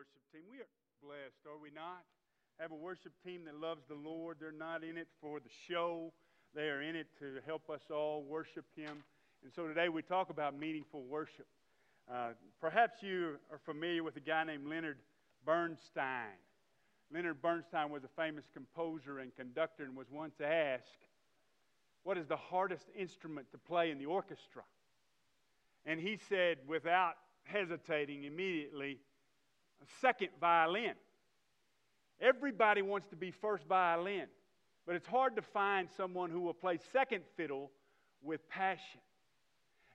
worship 0.00 0.32
team. 0.32 0.40
We 0.50 0.56
are 0.56 0.72
blessed, 1.04 1.44
are 1.44 1.60
we 1.60 1.68
not? 1.74 2.00
Have 2.58 2.72
a 2.72 2.74
worship 2.74 3.12
team 3.22 3.44
that 3.44 3.54
loves 3.54 3.82
the 3.86 3.94
Lord. 3.94 4.38
They're 4.40 4.50
not 4.50 4.82
in 4.82 4.96
it 4.96 5.08
for 5.20 5.40
the 5.40 5.50
show, 5.68 6.10
they 6.54 6.70
are 6.70 6.80
in 6.80 6.96
it 6.96 7.06
to 7.18 7.40
help 7.44 7.68
us 7.68 7.82
all 7.90 8.22
worship 8.22 8.64
Him. 8.74 9.04
And 9.44 9.52
so 9.54 9.66
today 9.66 9.90
we 9.90 10.00
talk 10.00 10.30
about 10.30 10.58
meaningful 10.58 11.02
worship. 11.02 11.46
Uh, 12.10 12.30
perhaps 12.62 13.02
you 13.02 13.36
are 13.52 13.60
familiar 13.66 14.02
with 14.02 14.16
a 14.16 14.20
guy 14.20 14.42
named 14.44 14.66
Leonard 14.66 14.96
Bernstein. 15.44 16.40
Leonard 17.12 17.42
Bernstein 17.42 17.90
was 17.90 18.02
a 18.02 18.08
famous 18.16 18.46
composer 18.54 19.18
and 19.18 19.36
conductor 19.36 19.84
and 19.84 19.94
was 19.94 20.06
once 20.10 20.40
asked, 20.42 21.08
What 22.04 22.16
is 22.16 22.26
the 22.26 22.38
hardest 22.38 22.86
instrument 22.98 23.52
to 23.52 23.58
play 23.58 23.90
in 23.90 23.98
the 23.98 24.06
orchestra? 24.06 24.62
And 25.84 26.00
he 26.00 26.18
said, 26.30 26.56
without 26.66 27.16
hesitating 27.44 28.24
immediately, 28.24 28.98
second 30.00 30.28
violin. 30.40 30.94
Everybody 32.20 32.82
wants 32.82 33.08
to 33.08 33.16
be 33.16 33.30
first 33.30 33.64
violin, 33.66 34.26
but 34.86 34.94
it's 34.94 35.06
hard 35.06 35.36
to 35.36 35.42
find 35.42 35.88
someone 35.96 36.30
who 36.30 36.40
will 36.40 36.54
play 36.54 36.78
second 36.92 37.22
fiddle 37.36 37.70
with 38.22 38.46
passion. 38.48 39.00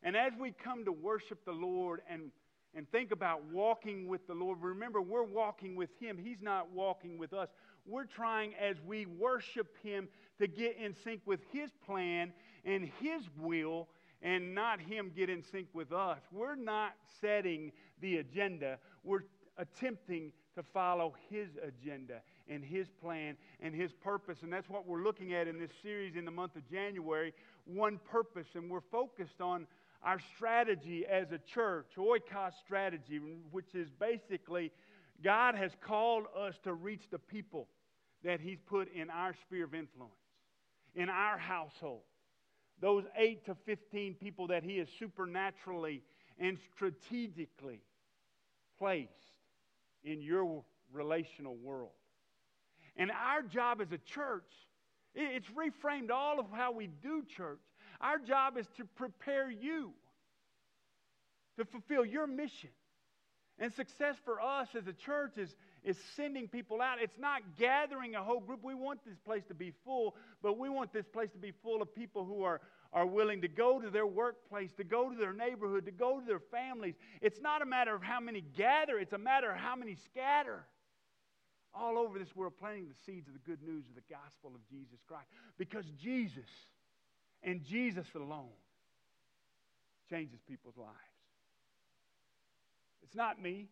And 0.02 0.16
as 0.16 0.34
we 0.40 0.52
come 0.52 0.86
to 0.86 0.92
worship 0.92 1.46
the 1.46 1.52
Lord 1.52 2.02
and, 2.10 2.32
and 2.74 2.90
think 2.92 3.12
about 3.12 3.44
walking 3.52 4.08
with 4.08 4.26
the 4.28 4.34
Lord, 4.34 4.60
remember 4.62 5.02
we're 5.02 5.24
walking 5.24 5.76
with 5.76 5.90
Him. 6.00 6.18
He's 6.18 6.42
not 6.42 6.72
walking 6.72 7.18
with 7.18 7.34
us. 7.34 7.50
We're 7.86 8.06
trying 8.06 8.54
as 8.56 8.78
we 8.86 9.06
worship 9.06 9.76
Him 9.84 10.08
to 10.40 10.48
get 10.48 10.78
in 10.78 10.96
sync 11.04 11.22
with 11.26 11.42
His 11.52 11.70
plan 11.86 12.34
and 12.64 12.90
His 13.00 13.22
will 13.38 13.88
and 14.22 14.56
not 14.56 14.80
Him 14.80 15.12
get 15.16 15.30
in 15.30 15.44
sync 15.44 15.68
with 15.74 15.92
us. 15.92 16.20
We're 16.32 16.56
not 16.56 16.94
setting 17.22 17.72
the 18.02 18.18
agenda. 18.18 18.80
We're 19.04 19.26
attempting 19.58 20.32
to 20.56 20.64
follow 20.64 21.14
His 21.30 21.50
agenda 21.62 22.22
and 22.48 22.64
His 22.64 22.88
plan 23.02 23.38
and 23.62 23.74
His 23.74 23.92
purpose. 23.92 24.40
And 24.42 24.52
that's 24.52 24.70
what 24.70 24.88
we're 24.88 25.04
looking 25.04 25.34
at 25.34 25.48
in 25.48 25.60
this 25.60 25.72
series 25.82 26.16
in 26.16 26.26
the 26.26 26.32
month 26.32 26.56
of 26.56 26.70
January 26.70 27.34
one 27.66 28.00
purpose. 28.10 28.48
And 28.56 28.70
we're 28.70 28.82
focused 28.82 29.42
on 29.42 29.68
our 30.04 30.20
strategy 30.36 31.06
as 31.06 31.32
a 31.32 31.40
church, 31.40 31.88
oikos 31.98 32.54
strategy, 32.64 33.20
which 33.52 33.74
is 33.74 33.90
basically 33.92 34.72
God 35.24 35.56
has 35.56 35.72
called 35.82 36.26
us 36.38 36.56
to 36.64 36.74
reach 36.74 37.10
the 37.10 37.20
people 37.20 37.68
that 38.24 38.40
He's 38.40 38.60
put 38.66 38.94
in 38.94 39.10
our 39.10 39.34
sphere 39.46 39.66
of 39.66 39.74
influence, 39.74 40.14
in 40.96 41.10
our 41.10 41.38
household. 41.38 42.02
Those 42.82 43.06
8 43.16 43.46
to 43.46 43.56
15 43.66 44.16
people 44.16 44.48
that 44.48 44.64
He 44.64 44.78
has 44.78 44.88
supernaturally 45.00 46.02
and 46.38 46.58
strategically 46.76 47.82
placed 48.78 49.25
in 50.06 50.22
your 50.22 50.64
relational 50.94 51.56
world. 51.58 51.92
And 52.96 53.12
our 53.12 53.42
job 53.42 53.82
as 53.82 53.92
a 53.92 53.98
church, 53.98 54.50
it's 55.14 55.48
reframed 55.48 56.12
all 56.12 56.40
of 56.40 56.46
how 56.52 56.72
we 56.72 56.88
do 56.88 57.24
church. 57.36 57.60
Our 58.00 58.20
job 58.20 58.58
is 58.58 58.68
to 58.78 58.86
prepare 58.96 59.52
you 59.52 59.94
to 61.58 61.66
fulfill 61.66 62.06
your 62.06 62.28
mission. 62.28 62.70
And 63.58 63.74
success 63.74 64.16
for 64.26 64.42
us 64.42 64.68
as 64.78 64.86
a 64.88 64.94
church 64.94 65.38
is, 65.38 65.56
is 65.84 65.98
sending 66.16 66.48
people 66.50 66.82
out. 66.82 66.98
It's 67.02 67.18
not 67.18 67.42
gathering 67.58 68.16
a 68.16 68.24
whole 68.24 68.42
group. 68.42 68.60
We 68.64 68.76
want 68.76 69.00
this 69.06 69.18
place 69.26 69.44
to 69.48 69.54
be 69.54 69.74
full, 69.86 70.16
but 70.44 70.58
we 70.58 70.70
want 70.70 70.92
this 70.92 71.06
place 71.06 71.30
to 71.32 71.38
be 71.38 71.54
full 71.64 71.82
of 71.82 71.96
people 71.96 72.26
who 72.26 72.44
are, 72.44 72.60
are 72.96 73.06
willing 73.06 73.42
to 73.42 73.50
go 73.50 73.82
to 73.82 73.90
their 73.90 74.08
workplace, 74.08 74.72
to 74.78 74.86
go 74.86 75.10
to 75.10 75.18
their 75.18 75.34
neighborhood, 75.34 75.86
to 75.86 75.92
go 75.92 76.22
to 76.22 76.26
their 76.26 76.40
families. 76.40 76.96
It's 77.22 77.42
not 77.42 77.62
a 77.62 77.66
matter 77.66 77.94
of 77.94 78.02
how 78.02 78.22
many 78.22 78.42
gather, 78.56 78.98
it's 78.98 79.12
a 79.12 79.18
matter 79.18 79.52
of 79.52 79.58
how 79.58 79.76
many 79.76 79.96
scatter 79.96 80.64
all 81.74 81.98
over 81.98 82.18
this 82.18 82.34
world, 82.34 82.54
planting 82.58 82.88
the 82.88 82.96
seeds 83.06 83.28
of 83.28 83.34
the 83.34 83.40
good 83.40 83.62
news 83.62 83.84
of 83.90 83.96
the 83.96 84.14
gospel 84.14 84.52
of 84.56 84.66
Jesus 84.70 84.98
Christ. 85.10 85.28
Because 85.58 85.84
Jesus 86.02 86.50
and 87.44 87.62
Jesus 87.66 88.08
alone 88.16 88.48
changes 90.10 90.40
people's 90.48 90.78
lives. 90.78 90.96
It's 93.04 93.16
not 93.16 93.42
me, 93.42 93.68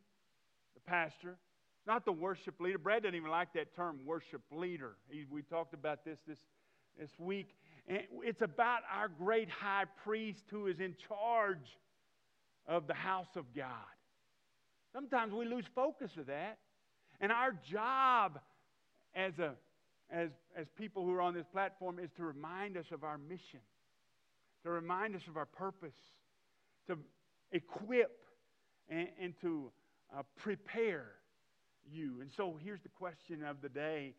the 0.74 0.82
pastor, 0.82 1.38
not 1.88 2.04
the 2.04 2.12
worship 2.12 2.60
leader. 2.60 2.78
Brad 2.78 3.04
doesn't 3.04 3.16
even 3.16 3.32
like 3.32 3.54
that 3.54 3.74
term, 3.74 4.00
worship 4.06 4.42
leader. 4.52 4.96
He, 5.10 5.26
we 5.30 5.42
talked 5.44 5.74
about 5.74 6.04
this 6.04 6.20
this, 6.28 6.40
this 7.00 7.12
week. 7.18 7.48
And 7.88 8.00
it's 8.24 8.42
about 8.42 8.82
our 8.94 9.10
great 9.10 9.50
high 9.50 9.86
priest 10.04 10.44
who 10.50 10.68
is 10.68 10.80
in 10.80 10.96
charge 11.08 11.78
of 12.68 12.88
the 12.88 12.94
house 12.94 13.36
of 13.36 13.46
God. 13.56 13.68
Sometimes 14.94 15.34
we 15.34 15.46
lose 15.46 15.66
focus 15.76 16.12
of 16.18 16.28
that. 16.28 16.60
And 17.20 17.32
our 17.32 17.54
job 17.70 18.40
as, 19.16 19.38
a, 19.40 19.54
as, 20.10 20.30
as 20.56 20.68
people 20.78 21.04
who 21.04 21.14
are 21.14 21.22
on 21.22 21.34
this 21.34 21.46
platform 21.52 22.00
is 22.00 22.10
to 22.18 22.24
remind 22.24 22.78
us 22.78 22.86
of 22.92 23.04
our 23.04 23.18
mission, 23.18 23.60
to 24.64 24.70
remind 24.70 25.16
us 25.16 25.22
of 25.28 25.36
our 25.36 25.46
purpose, 25.46 25.94
to 26.88 26.98
equip 27.52 28.20
and, 28.90 29.08
and 29.22 29.34
to 29.42 29.72
uh, 30.18 30.22
prepare 30.38 31.08
you. 31.92 32.22
And 32.22 32.30
so 32.36 32.58
here's 32.64 32.82
the 32.82 32.90
question 32.90 33.44
of 33.44 33.62
the 33.62 33.70
day. 33.70 34.14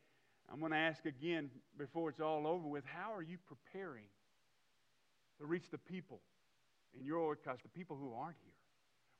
I'm 0.52 0.60
going 0.60 0.72
to 0.72 0.78
ask 0.78 1.04
again 1.06 1.50
before 1.78 2.10
it's 2.10 2.20
all 2.20 2.46
over 2.46 2.66
with 2.68 2.84
how 2.84 3.12
are 3.12 3.22
you 3.22 3.38
preparing 3.46 4.06
to 5.38 5.46
reach 5.46 5.70
the 5.70 5.78
people 5.78 6.20
in 6.98 7.04
your 7.04 7.34
oikos, 7.34 7.62
the 7.62 7.68
people 7.74 7.96
who 7.96 8.14
aren't 8.14 8.36
here? 8.44 8.54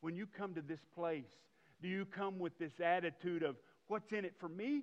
When 0.01 0.15
you 0.15 0.27
come 0.27 0.55
to 0.55 0.61
this 0.61 0.81
place, 0.95 1.31
do 1.83 1.89
you 1.89 2.05
come 2.05 2.39
with 2.39 2.57
this 2.59 2.73
attitude 2.83 3.43
of 3.43 3.57
what's 3.89 4.13
in 4.13 4.25
it 4.25 4.35
for 4.39 4.49
me? 4.49 4.83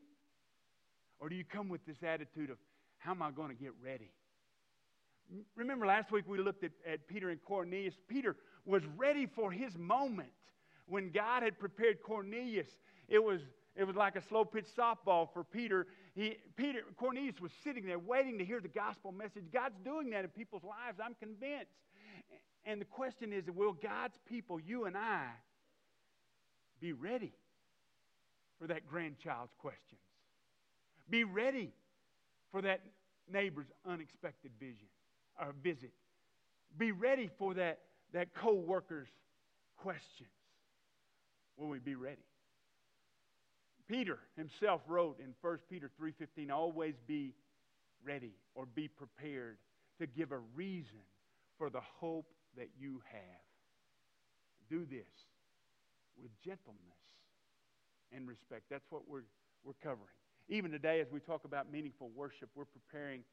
Or 1.19 1.29
do 1.29 1.35
you 1.35 1.43
come 1.43 1.69
with 1.69 1.85
this 1.85 2.03
attitude 2.03 2.49
of 2.49 2.57
how 2.97 3.11
am 3.11 3.21
I 3.21 3.31
going 3.31 3.49
to 3.49 3.55
get 3.55 3.73
ready? 3.83 4.11
Remember 5.55 5.85
last 5.85 6.11
week 6.11 6.25
we 6.27 6.39
looked 6.39 6.63
at, 6.63 6.71
at 6.85 7.07
Peter 7.07 7.29
and 7.29 7.41
Cornelius. 7.43 7.93
Peter 8.07 8.35
was 8.65 8.83
ready 8.97 9.25
for 9.25 9.51
his 9.51 9.77
moment 9.77 10.29
when 10.87 11.11
God 11.11 11.43
had 11.43 11.57
prepared 11.57 12.03
Cornelius. 12.03 12.67
It 13.07 13.23
was, 13.23 13.41
it 13.75 13.85
was 13.85 13.95
like 13.95 14.15
a 14.15 14.21
slow 14.21 14.43
pitch 14.43 14.65
softball 14.77 15.29
for 15.33 15.43
Peter. 15.43 15.87
He, 16.13 16.37
Peter. 16.57 16.79
Cornelius 16.97 17.39
was 17.39 17.51
sitting 17.63 17.85
there 17.85 17.99
waiting 17.99 18.37
to 18.39 18.45
hear 18.45 18.59
the 18.59 18.67
gospel 18.67 19.11
message. 19.11 19.45
God's 19.51 19.75
doing 19.83 20.09
that 20.11 20.23
in 20.23 20.29
people's 20.29 20.63
lives, 20.63 20.99
I'm 21.03 21.15
convinced. 21.15 21.71
And 22.65 22.79
the 22.79 22.85
question 22.85 23.33
is 23.33 23.45
will 23.53 23.73
God's 23.73 24.17
people, 24.27 24.59
you 24.59 24.85
and 24.85 24.97
I, 24.97 25.27
be 26.79 26.93
ready 26.93 27.33
for 28.59 28.67
that 28.67 28.87
grandchild's 28.87 29.53
questions? 29.57 30.01
Be 31.09 31.23
ready 31.23 31.73
for 32.51 32.61
that 32.61 32.81
neighbor's 33.31 33.71
unexpected 33.85 34.51
vision 34.59 34.87
or 35.39 35.53
visit. 35.63 35.91
Be 36.77 36.91
ready 36.91 37.29
for 37.37 37.53
that, 37.55 37.79
that 38.13 38.33
co-worker's 38.33 39.09
questions. 39.77 40.29
Will 41.57 41.67
we 41.67 41.79
be 41.79 41.95
ready? 41.95 42.21
Peter 43.91 44.19
himself 44.37 44.79
wrote 44.87 45.19
in 45.19 45.35
1 45.41 45.57
Peter 45.69 45.91
3:15, 45.99 46.49
always 46.49 46.95
be 47.07 47.35
ready 48.05 48.33
or 48.55 48.65
be 48.65 48.87
prepared 48.87 49.57
to 49.99 50.07
give 50.07 50.31
a 50.31 50.37
reason 50.37 51.01
for 51.57 51.69
the 51.69 51.81
hope 51.81 52.33
that 52.55 52.69
you 52.79 53.01
have. 53.11 53.41
Do 54.69 54.85
this 54.85 55.27
with 56.15 56.31
gentleness 56.39 56.79
and 58.13 58.25
respect. 58.29 58.63
That's 58.69 58.89
what 58.89 59.09
we're, 59.09 59.25
we're 59.65 59.73
covering. 59.83 60.15
Even 60.47 60.71
today, 60.71 61.01
as 61.01 61.11
we 61.11 61.19
talk 61.19 61.43
about 61.43 61.69
meaningful 61.69 62.09
worship, 62.15 62.49
we're 62.55 62.63
preparing 62.63 63.25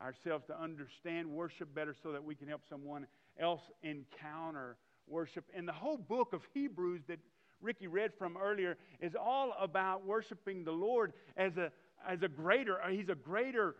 ourselves 0.00 0.46
to 0.46 0.58
understand 0.58 1.28
worship 1.28 1.74
better 1.74 1.94
so 2.02 2.12
that 2.12 2.24
we 2.24 2.34
can 2.34 2.48
help 2.48 2.62
someone 2.66 3.06
else 3.38 3.62
encounter 3.82 4.78
worship. 5.06 5.44
And 5.54 5.68
the 5.68 5.72
whole 5.72 5.98
book 5.98 6.32
of 6.32 6.40
Hebrews 6.54 7.02
that 7.08 7.18
Ricky 7.60 7.86
read 7.86 8.12
from 8.18 8.36
earlier 8.36 8.76
is 9.00 9.14
all 9.14 9.54
about 9.60 10.06
worshiping 10.06 10.64
the 10.64 10.72
Lord 10.72 11.12
as 11.36 11.56
a, 11.56 11.70
as 12.06 12.22
a 12.22 12.28
greater, 12.28 12.80
uh, 12.82 12.88
he's 12.88 13.08
a 13.08 13.14
greater 13.14 13.76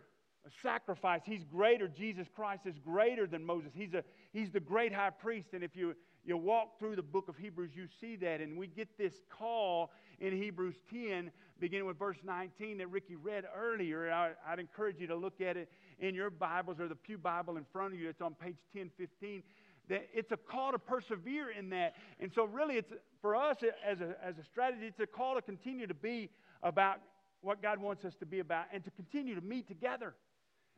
sacrifice. 0.61 1.21
He's 1.25 1.43
greater. 1.43 1.87
Jesus 1.87 2.27
Christ 2.33 2.65
is 2.65 2.77
greater 2.79 3.27
than 3.27 3.45
Moses. 3.45 3.71
He's, 3.73 3.93
a, 3.93 4.03
he's 4.31 4.51
the 4.51 4.59
great 4.59 4.93
high 4.93 5.09
priest. 5.09 5.49
And 5.53 5.63
if 5.63 5.75
you, 5.75 5.95
you 6.25 6.37
walk 6.37 6.79
through 6.79 6.95
the 6.95 7.03
book 7.03 7.27
of 7.27 7.37
Hebrews, 7.37 7.71
you 7.75 7.87
see 7.99 8.15
that. 8.17 8.41
And 8.41 8.57
we 8.57 8.67
get 8.67 8.97
this 8.97 9.13
call 9.29 9.91
in 10.19 10.35
Hebrews 10.35 10.75
10, 10.91 11.31
beginning 11.59 11.87
with 11.87 11.97
verse 11.97 12.17
19 12.23 12.77
that 12.79 12.89
Ricky 12.89 13.15
read 13.15 13.45
earlier. 13.55 14.11
I, 14.11 14.31
would 14.49 14.59
encourage 14.59 14.99
you 14.99 15.07
to 15.07 15.15
look 15.15 15.41
at 15.41 15.57
it 15.57 15.69
in 15.99 16.15
your 16.15 16.29
Bibles 16.29 16.79
or 16.79 16.87
the 16.87 16.95
Pew 16.95 17.17
Bible 17.17 17.57
in 17.57 17.65
front 17.71 17.93
of 17.93 17.99
you. 17.99 18.09
It's 18.09 18.21
on 18.21 18.33
page 18.33 18.57
1015 18.73 19.43
that 19.89 20.07
it's 20.13 20.31
a 20.31 20.37
call 20.37 20.71
to 20.71 20.79
persevere 20.79 21.49
in 21.51 21.69
that. 21.71 21.95
And 22.19 22.31
so, 22.33 22.45
really, 22.45 22.75
it's 22.75 22.93
for 23.21 23.35
us 23.35 23.57
as 23.85 23.99
a, 24.01 24.15
as 24.23 24.37
a 24.37 24.43
strategy, 24.43 24.85
it's 24.85 24.99
a 24.99 25.07
call 25.07 25.35
to 25.35 25.41
continue 25.41 25.87
to 25.87 25.93
be 25.93 26.29
about 26.63 26.99
what 27.41 27.61
God 27.61 27.79
wants 27.79 28.05
us 28.05 28.15
to 28.15 28.25
be 28.25 28.39
about 28.39 28.65
and 28.73 28.83
to 28.83 28.91
continue 28.91 29.35
to 29.35 29.41
meet 29.41 29.67
together 29.67 30.13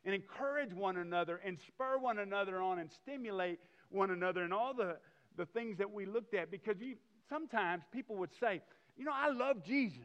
and 0.06 0.16
encourage 0.16 0.74
one 0.74 0.98
another 0.98 1.42
and 1.46 1.58
spur 1.68 1.98
one 1.98 2.20
another 2.20 2.62
on 2.62 2.80
and 2.80 2.90
stimulate 2.92 3.60
one 3.90 4.12
another 4.12 4.44
and 4.44 4.54
all 4.54 4.74
the, 4.74 4.98
the 5.38 5.46
things 5.46 5.78
that 5.78 5.92
we 5.92 6.06
looked 6.06 6.34
at. 6.34 6.50
Because 6.50 6.76
you, 6.80 6.96
sometimes 7.30 7.84
people 7.92 8.16
would 8.18 8.34
say, 8.40 8.62
you 8.98 9.06
know, 9.06 9.14
I 9.14 9.30
love 9.30 9.64
Jesus, 9.64 10.00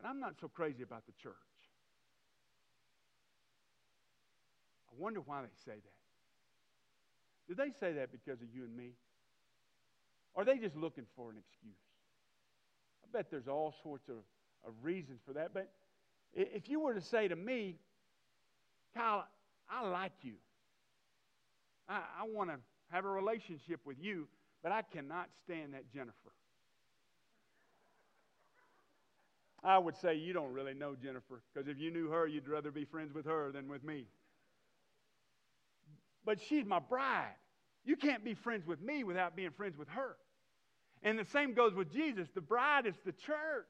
but 0.00 0.08
I'm 0.08 0.20
not 0.20 0.34
so 0.40 0.48
crazy 0.48 0.82
about 0.82 1.04
the 1.06 1.12
church. 1.22 1.34
I 4.88 4.94
wonder 5.00 5.20
why 5.20 5.42
they 5.42 5.48
say 5.64 5.76
that. 5.76 6.01
Do 7.52 7.56
they 7.62 7.72
say 7.78 7.92
that 7.92 8.10
because 8.10 8.40
of 8.40 8.48
you 8.54 8.64
and 8.64 8.74
me? 8.74 8.92
Or 10.32 10.40
are 10.40 10.46
they 10.46 10.56
just 10.56 10.74
looking 10.74 11.04
for 11.14 11.30
an 11.30 11.36
excuse? 11.36 11.76
I 13.04 13.12
bet 13.12 13.30
there's 13.30 13.46
all 13.46 13.74
sorts 13.82 14.08
of, 14.08 14.16
of 14.66 14.72
reasons 14.82 15.20
for 15.26 15.34
that. 15.34 15.52
But 15.52 15.70
if 16.32 16.70
you 16.70 16.80
were 16.80 16.94
to 16.94 17.02
say 17.02 17.28
to 17.28 17.36
me, 17.36 17.76
Kyle, 18.96 19.26
I 19.70 19.86
like 19.86 20.12
you. 20.22 20.32
I, 21.90 22.00
I 22.22 22.26
want 22.26 22.48
to 22.48 22.56
have 22.90 23.04
a 23.04 23.10
relationship 23.10 23.80
with 23.84 23.98
you, 24.00 24.28
but 24.62 24.72
I 24.72 24.80
cannot 24.80 25.28
stand 25.44 25.74
that 25.74 25.92
Jennifer. 25.92 26.32
I 29.62 29.76
would 29.76 29.98
say 29.98 30.14
you 30.14 30.32
don't 30.32 30.54
really 30.54 30.72
know 30.72 30.94
Jennifer, 30.94 31.42
because 31.52 31.68
if 31.68 31.78
you 31.78 31.90
knew 31.90 32.08
her, 32.08 32.26
you'd 32.26 32.48
rather 32.48 32.70
be 32.70 32.86
friends 32.86 33.12
with 33.12 33.26
her 33.26 33.52
than 33.52 33.68
with 33.68 33.84
me. 33.84 34.06
But 36.24 36.40
she's 36.40 36.64
my 36.64 36.78
bride. 36.78 37.34
You 37.84 37.96
can't 37.96 38.24
be 38.24 38.34
friends 38.34 38.66
with 38.66 38.80
me 38.80 39.04
without 39.04 39.34
being 39.34 39.50
friends 39.50 39.76
with 39.76 39.88
her. 39.88 40.16
And 41.02 41.18
the 41.18 41.24
same 41.24 41.54
goes 41.54 41.74
with 41.74 41.92
Jesus. 41.92 42.28
The 42.34 42.40
bride 42.40 42.86
is 42.86 42.94
the 43.04 43.12
church. 43.12 43.66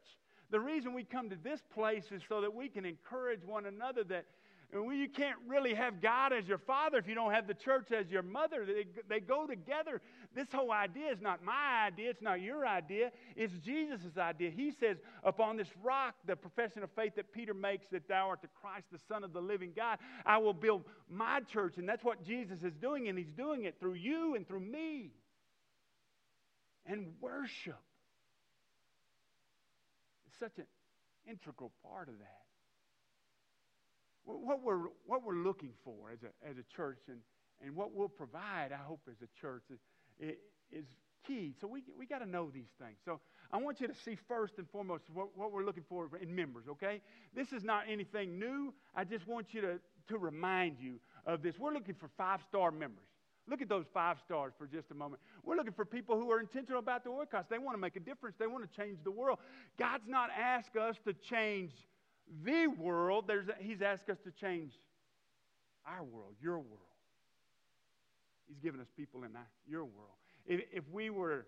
The 0.51 0.61
reason 0.61 0.93
we 0.93 1.05
come 1.05 1.31
to 1.31 1.37
this 1.43 1.61
place 1.73 2.05
is 2.13 2.23
so 2.29 2.43
that 2.43 2.55
we 2.55 2.69
can 2.69 2.85
encourage 2.85 3.43
one 3.43 3.65
another 3.65 4.05
that 4.05 4.27
you 4.73 5.09
can't 5.09 5.37
really 5.47 5.75
have 5.75 6.01
God 6.01 6.33
as 6.33 6.47
your 6.47 6.59
father 6.59 6.97
if 6.97 7.07
you 7.07 7.15
don't 7.15 7.33
have 7.33 7.47
the 7.47 7.55
church 7.55 7.93
as 7.93 8.09
your 8.09 8.23
mother. 8.23 8.65
They, 8.65 8.87
they 9.07 9.21
go 9.21 9.47
together. 9.47 10.01
This 10.35 10.47
whole 10.51 10.73
idea 10.73 11.13
is 11.13 11.21
not 11.21 11.45
my 11.45 11.85
idea, 11.87 12.09
it's 12.09 12.23
not 12.23 12.41
your 12.41 12.67
idea, 12.67 13.13
it's 13.37 13.53
Jesus' 13.63 14.17
idea. 14.17 14.51
He 14.51 14.73
says, 14.81 14.97
Upon 15.25 15.59
this 15.59 15.69
rock, 15.83 16.15
the 16.27 16.37
profession 16.37 16.83
of 16.83 16.91
faith 16.97 17.17
that 17.17 17.33
Peter 17.33 17.53
makes, 17.53 17.87
that 17.93 18.09
thou 18.09 18.29
art 18.29 18.41
the 18.41 18.49
Christ, 18.61 18.87
the 18.91 18.99
Son 19.09 19.25
of 19.25 19.35
the 19.35 19.43
living 19.43 19.73
God, 19.77 19.99
I 20.25 20.39
will 20.39 20.55
build 20.55 20.85
my 21.11 21.41
church. 21.53 21.77
And 21.77 21.87
that's 21.87 22.03
what 22.03 22.25
Jesus 22.25 22.63
is 22.63 22.75
doing, 22.81 23.09
and 23.09 23.19
He's 23.19 23.33
doing 23.37 23.65
it 23.65 23.77
through 23.79 23.95
you 23.95 24.37
and 24.37 24.49
through 24.49 24.61
me. 24.61 25.11
And 26.87 27.13
worship 27.21 27.79
is 30.27 30.33
such 30.41 30.57
an 30.57 30.67
integral 31.29 31.73
part 31.83 32.09
of 32.09 32.19
that 32.19 32.43
what 34.25 34.63
we're, 34.63 34.89
what 35.07 35.25
we're 35.25 35.37
looking 35.37 35.73
for 35.85 36.11
as 36.13 36.21
a, 36.23 36.49
as 36.49 36.57
a 36.59 36.77
church 36.77 37.01
and, 37.09 37.19
and 37.65 37.75
what 37.75 37.95
we'll 37.95 38.09
provide, 38.09 38.71
I 38.73 38.83
hope, 38.83 39.01
as 39.09 39.17
a 39.23 39.41
church 39.41 39.65
is, 39.71 40.35
is 40.71 40.87
key. 41.27 41.55
So 41.61 41.67
we, 41.67 41.83
we 41.99 42.07
got 42.07 42.19
to 42.19 42.29
know 42.29 42.51
these 42.53 42.71
things. 42.81 42.97
So 43.05 43.21
I 43.53 43.59
want 43.59 43.81
you 43.81 43.87
to 43.87 43.95
see 43.95 44.17
first 44.29 44.59
and 44.59 44.69
foremost 44.71 45.05
what, 45.13 45.37
what 45.37 45.53
we're 45.53 45.65
looking 45.65 45.85
for 45.89 46.09
in 46.21 46.35
members, 46.35 46.65
okay? 46.69 47.01
This 47.35 47.53
is 47.53 47.63
not 47.63 47.85
anything 47.89 48.39
new. 48.39 48.73
I 48.95 49.05
just 49.05 49.27
want 49.27 49.55
you 49.55 49.61
to, 49.61 49.81
to 50.09 50.19
remind 50.19 50.79
you 50.81 51.01
of 51.27 51.43
this. 51.43 51.59
We're 51.59 51.73
looking 51.73 51.95
for 51.95 52.09
five 52.17 52.41
star 52.49 52.71
members. 52.71 53.05
Look 53.49 53.61
at 53.61 53.69
those 53.69 53.87
five 53.93 54.19
stars 54.25 54.53
for 54.57 54.69
just 54.69 54.93
a 54.93 54.95
moment. 54.95 55.21
We're 55.45 55.57
looking 55.57 55.73
for 55.73 55.85
people 55.85 56.17
who 56.17 56.31
are 56.31 56.39
intentional 56.39 56.79
about 56.79 57.03
the 57.03 57.11
Oikos. 57.11 57.49
They 57.49 57.59
want 57.59 57.77
to 57.77 57.81
make 57.81 57.97
a 57.97 58.01
difference. 58.01 58.37
They 58.39 58.47
want 58.47 58.71
to 58.71 58.81
change 58.81 58.99
the 59.03 59.11
world. 59.11 59.39
God's 59.79 60.07
not 60.07 60.31
asked 60.31 60.77
us 60.77 60.97
to 61.07 61.13
change 61.13 61.73
the 62.45 62.67
world, 62.67 63.25
there's, 63.27 63.47
he's 63.61 63.83
asked 63.83 64.09
us 64.09 64.19
to 64.25 64.31
change 64.31 64.73
our 65.87 66.03
world, 66.03 66.35
your 66.41 66.59
world. 66.59 66.81
He's 68.49 68.59
given 68.59 68.81
us 68.81 68.87
people 68.97 69.25
in 69.25 69.37
our, 69.37 69.49
your 69.69 69.85
world. 69.85 70.17
If, 70.47 70.61
if 70.73 70.85
we 70.91 71.11
were 71.11 71.47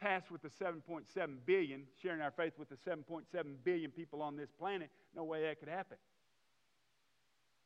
tasked 0.00 0.30
with 0.30 0.42
the 0.42 0.48
7.7 0.48 1.04
billion, 1.44 1.82
sharing 2.00 2.20
our 2.20 2.30
faith 2.30 2.54
with 2.58 2.68
the 2.68 2.76
7.7 2.76 3.24
billion 3.64 3.90
people 3.90 4.22
on 4.22 4.36
this 4.36 4.50
planet, 4.58 4.90
no 5.14 5.24
way 5.24 5.42
that 5.42 5.60
could 5.60 5.68
happen. 5.68 5.96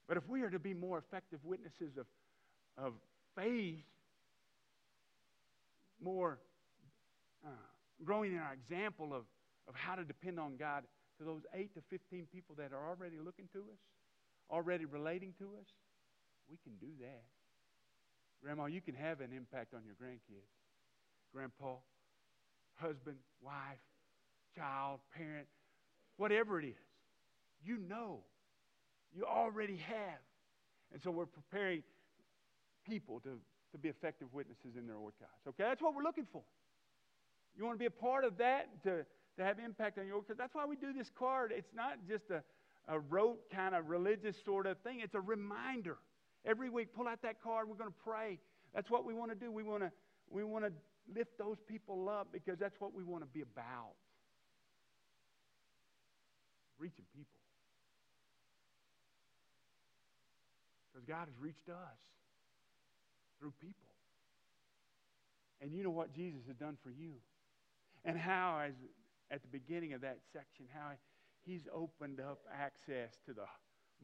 But 0.06 0.16
if 0.16 0.28
we 0.28 0.42
are 0.42 0.50
to 0.50 0.58
be 0.58 0.74
more 0.74 0.98
effective 0.98 1.40
witnesses 1.44 1.96
of, 1.96 2.06
of 2.76 2.92
faith, 3.36 3.84
more 6.02 6.38
uh, 7.44 7.50
growing 8.04 8.32
in 8.32 8.38
our 8.38 8.52
example 8.52 9.14
of, 9.14 9.22
of 9.68 9.74
how 9.74 9.94
to 9.94 10.04
depend 10.04 10.38
on 10.38 10.56
God 10.56 10.84
to 11.18 11.24
those 11.24 11.42
8 11.54 11.74
to 11.74 11.80
15 11.90 12.26
people 12.32 12.54
that 12.56 12.72
are 12.72 12.88
already 12.88 13.16
looking 13.24 13.48
to 13.52 13.58
us, 13.60 13.78
already 14.50 14.84
relating 14.84 15.32
to 15.38 15.44
us, 15.60 15.66
we 16.50 16.58
can 16.62 16.72
do 16.80 16.92
that. 17.00 17.24
Grandma, 18.42 18.66
you 18.66 18.80
can 18.80 18.94
have 18.94 19.20
an 19.20 19.30
impact 19.34 19.74
on 19.74 19.80
your 19.84 19.94
grandkids. 19.94 20.50
Grandpa, 21.32 21.76
husband, 22.74 23.16
wife, 23.40 23.80
child, 24.56 25.00
parent, 25.16 25.46
whatever 26.16 26.60
it 26.60 26.66
is. 26.66 26.84
You 27.64 27.78
know. 27.78 28.20
You 29.16 29.24
already 29.24 29.76
have. 29.76 30.20
And 30.92 31.00
so 31.02 31.10
we're 31.10 31.26
preparing 31.26 31.82
people 32.86 33.20
to, 33.20 33.38
to 33.72 33.78
be 33.78 33.88
effective 33.88 34.28
witnesses 34.32 34.76
in 34.76 34.86
their 34.86 34.96
oikos. 34.96 35.48
Okay? 35.48 35.64
That's 35.64 35.80
what 35.80 35.94
we're 35.94 36.02
looking 36.02 36.26
for. 36.32 36.42
You 37.56 37.64
want 37.64 37.76
to 37.76 37.78
be 37.78 37.86
a 37.86 37.90
part 37.90 38.24
of 38.24 38.38
that, 38.38 38.82
to, 38.82 39.06
to 39.36 39.44
have 39.44 39.58
impact 39.58 39.98
on 39.98 40.06
your 40.06 40.22
because 40.22 40.36
that's 40.36 40.54
why 40.54 40.64
we 40.66 40.76
do 40.76 40.92
this 40.92 41.10
card. 41.16 41.52
It's 41.56 41.74
not 41.74 41.98
just 42.08 42.30
a, 42.30 42.42
a 42.88 42.98
rote 42.98 43.50
kind 43.50 43.74
of 43.74 43.88
religious 43.88 44.36
sort 44.44 44.66
of 44.66 44.78
thing. 44.78 45.00
It's 45.00 45.14
a 45.14 45.20
reminder. 45.20 45.96
Every 46.44 46.68
week, 46.68 46.94
pull 46.94 47.08
out 47.08 47.22
that 47.22 47.42
card. 47.42 47.68
We're 47.68 47.76
going 47.76 47.90
to 47.90 47.96
pray. 48.04 48.38
That's 48.74 48.90
what 48.90 49.04
we 49.04 49.14
want 49.14 49.30
to 49.30 49.36
do. 49.36 49.50
We 49.50 49.62
want 49.62 49.82
to 49.82 49.90
we 50.30 50.44
want 50.44 50.64
to 50.64 50.72
lift 51.14 51.38
those 51.38 51.58
people 51.66 52.08
up 52.08 52.28
because 52.32 52.58
that's 52.58 52.80
what 52.80 52.94
we 52.94 53.04
want 53.04 53.22
to 53.22 53.28
be 53.28 53.42
about. 53.42 53.94
Reaching 56.78 57.04
people. 57.14 57.40
Because 60.92 61.06
God 61.06 61.26
has 61.26 61.38
reached 61.40 61.68
us 61.68 61.98
through 63.38 63.52
people. 63.60 63.74
And 65.60 65.72
you 65.72 65.82
know 65.82 65.90
what 65.90 66.14
Jesus 66.14 66.40
has 66.46 66.56
done 66.56 66.76
for 66.82 66.90
you. 66.90 67.14
And 68.04 68.18
how, 68.18 68.60
as 68.66 68.74
at 69.30 69.42
the 69.42 69.48
beginning 69.48 69.92
of 69.92 70.00
that 70.02 70.18
section 70.32 70.66
how 70.72 70.90
he's 71.44 71.66
opened 71.74 72.20
up 72.20 72.40
access 72.52 73.18
to 73.26 73.32
the 73.32 73.44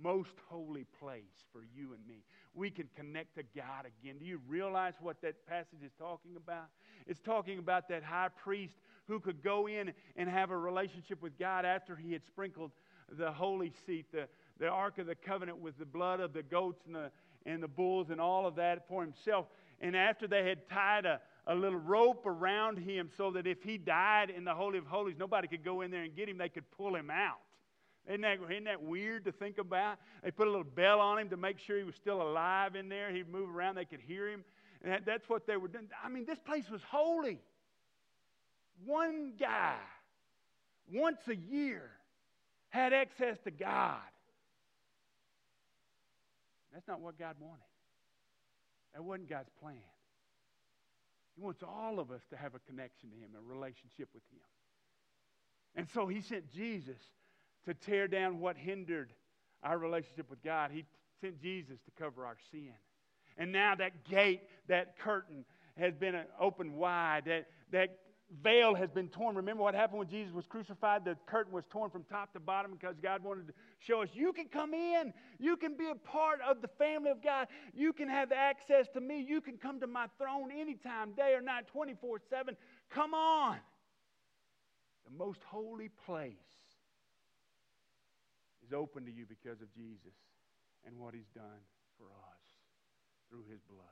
most 0.03 0.33
holy 0.49 0.85
place 0.99 1.45
for 1.53 1.63
you 1.75 1.93
and 1.93 2.07
me. 2.07 2.25
We 2.55 2.71
can 2.71 2.89
connect 2.97 3.35
to 3.37 3.43
God 3.55 3.87
again. 3.87 4.17
Do 4.19 4.25
you 4.25 4.41
realize 4.49 4.95
what 5.01 5.21
that 5.23 5.47
passage 5.47 5.83
is 5.85 5.93
talking 5.99 6.37
about? 6.37 6.67
It's 7.07 7.21
talking 7.21 7.59
about 7.59 7.89
that 7.89 8.03
high 8.03 8.29
priest 8.43 8.77
who 9.07 9.21
could 9.21 9.43
go 9.43 9.67
in 9.67 9.93
and 10.17 10.29
have 10.29 10.51
a 10.51 10.57
relationship 10.57 11.23
with 11.23 11.39
God 11.39 11.65
after 11.65 11.97
he 11.97 12.13
had 12.13 12.25
sprinkled 12.25 12.71
the 13.19 13.31
holy 13.31 13.73
seat, 13.87 14.07
the, 14.13 14.29
the 14.59 14.69
Ark 14.69 14.99
of 14.99 15.07
the 15.07 15.15
Covenant 15.15 15.59
with 15.59 15.79
the 15.79 15.85
blood 15.85 16.21
of 16.21 16.33
the 16.33 16.43
goats 16.43 16.81
and 16.87 16.95
the, 16.95 17.11
and 17.45 17.63
the 17.63 17.69
bulls 17.69 18.11
and 18.11 18.21
all 18.21 18.47
of 18.47 18.55
that 18.57 18.87
for 18.89 19.03
himself. 19.03 19.47
And 19.81 19.97
after 19.97 20.29
they 20.29 20.49
had 20.49 20.69
tied 20.69 21.07
a, 21.07 21.21
a 21.47 21.55
little 21.55 21.79
rope 21.79 22.27
around 22.27 22.79
him 22.79 23.11
so 23.17 23.31
that 23.33 23.47
if 23.47 23.63
he 23.63 23.79
died 23.79 24.31
in 24.31 24.45
the 24.45 24.55
Holy 24.55 24.79
of 24.79 24.87
Holies, 24.87 25.17
nobody 25.19 25.49
could 25.49 25.65
go 25.65 25.81
in 25.81 25.91
there 25.91 26.03
and 26.03 26.15
get 26.15 26.29
him. 26.29 26.39
They 26.39 26.49
could 26.49 26.71
pull 26.73 26.95
him 26.95 27.11
out. 27.11 27.39
Isn't 28.09 28.23
that, 28.23 28.39
isn't 28.51 28.65
that 28.65 28.83
weird 28.83 29.25
to 29.27 29.33
think 29.33 29.59
about? 29.59 29.99
They 30.25 30.31
put 30.31 30.47
a 30.47 30.51
little 30.51 30.65
bell 30.65 31.01
on 31.01 31.19
him 31.19 31.29
to 31.31 31.37
make 31.37 31.59
sure 31.59 31.77
he 31.79 31.85
was 31.85 31.95
still 31.95 32.23
alive 32.23 32.75
in 32.75 32.89
there. 32.89 33.13
He'd 33.13 33.29
move 33.29 33.55
around, 33.55 33.77
they 33.77 33.85
could 33.85 34.01
hear 34.01 34.29
him. 34.29 34.45
And 34.83 34.93
that, 34.93 35.05
that's 35.05 35.29
what 35.29 35.47
they 35.47 35.57
were 35.57 35.69
doing. 35.69 35.89
I 36.03 36.09
mean, 36.09 36.25
this 36.27 36.39
place 36.39 36.65
was 36.71 36.81
holy. 36.91 37.39
One 38.87 39.35
guy, 39.39 39.77
once 40.93 41.21
a 41.29 41.37
year, 41.37 41.91
had 42.71 42.93
access 42.93 43.37
to 43.45 43.51
God. 43.51 43.99
That's 46.73 46.87
not 46.89 47.01
what 47.01 47.19
God 47.19 47.37
wanted. 47.39 47.59
That 48.95 49.05
wasn't 49.05 49.29
God's 49.29 49.51
plan. 49.61 49.77
He 51.41 51.45
wants 51.45 51.63
all 51.63 51.99
of 52.01 52.11
us 52.11 52.21
to 52.29 52.37
have 52.37 52.55
a 52.55 52.59
connection 52.59 53.09
to 53.09 53.17
Him, 53.17 53.31
a 53.35 53.41
relationship 53.41 54.11
with 54.13 54.23
Him. 54.31 54.43
And 55.75 55.89
so 55.95 56.07
He 56.07 56.21
sent 56.21 56.53
Jesus 56.53 56.99
to 57.65 57.73
tear 57.73 58.09
down 58.09 58.41
what 58.41 58.59
hindered 58.59 59.15
our 59.63 59.79
relationship 59.79 60.29
with 60.29 60.43
God. 60.43 60.71
He 60.71 60.85
sent 61.23 61.41
Jesus 61.41 61.79
to 61.87 62.03
cover 62.03 62.27
our 62.27 62.37
sin. 62.51 62.75
And 63.39 63.53
now 63.53 63.75
that 63.75 64.05
gate, 64.05 64.43
that 64.69 64.99
curtain 64.99 65.47
has 65.79 65.95
been 65.95 66.15
uh, 66.15 66.25
opened 66.39 66.75
wide. 66.75 67.23
That, 67.25 67.47
that 67.73 67.97
veil 68.43 68.75
has 68.75 68.91
been 68.91 69.09
torn. 69.09 69.35
Remember 69.37 69.63
what 69.63 69.75
happened 69.75 69.99
when 69.99 70.09
Jesus 70.09 70.33
was 70.33 70.47
crucified? 70.47 71.05
The 71.05 71.17
curtain 71.27 71.53
was 71.53 71.65
torn 71.71 71.91
from 71.91 72.05
top 72.05 72.33
to 72.35 72.41
bottom 72.41 72.73
because 72.73 72.97
God 73.03 73.23
wanted 73.23 73.49
to 73.49 73.55
show 73.79 74.03
us 74.03 74.09
you 74.13 74.33
can 74.33 74.47
come 74.47 74.73
in. 74.73 75.13
You 75.39 75.57
can 75.57 75.77
be 75.77 75.89
a 75.89 75.95
part 75.95 76.41
of 76.49 76.63
the 76.63 76.69
family 76.79 77.11
of 77.11 77.23
God. 77.23 77.49
You 77.75 77.93
can 77.93 78.09
have 78.09 78.33
access 78.33 78.87
to 78.95 79.01
me. 79.01 79.25
You 79.29 79.41
can 79.41 79.57
come 79.57 79.81
to 79.81 79.87
my 79.87 80.07
throne 80.19 80.51
anytime, 80.53 81.13
day 81.13 81.35
or 81.35 81.41
night, 81.41 81.67
24 81.73 82.21
7. 82.31 82.57
Come 82.91 83.15
on. 83.15 83.59
The 85.05 85.17
most 85.17 85.41
holy 85.45 85.91
place 86.07 86.35
is 88.65 88.73
open 88.73 89.05
to 89.07 89.13
you 89.13 89.27
because 89.27 89.61
of 89.61 89.73
Jesus 89.75 90.15
and 90.87 90.99
what 90.99 91.15
he's 91.15 91.29
done 91.35 91.65
for 91.99 92.07
us 92.07 92.43
through 93.29 93.45
his 93.51 93.61
blood. 93.69 93.87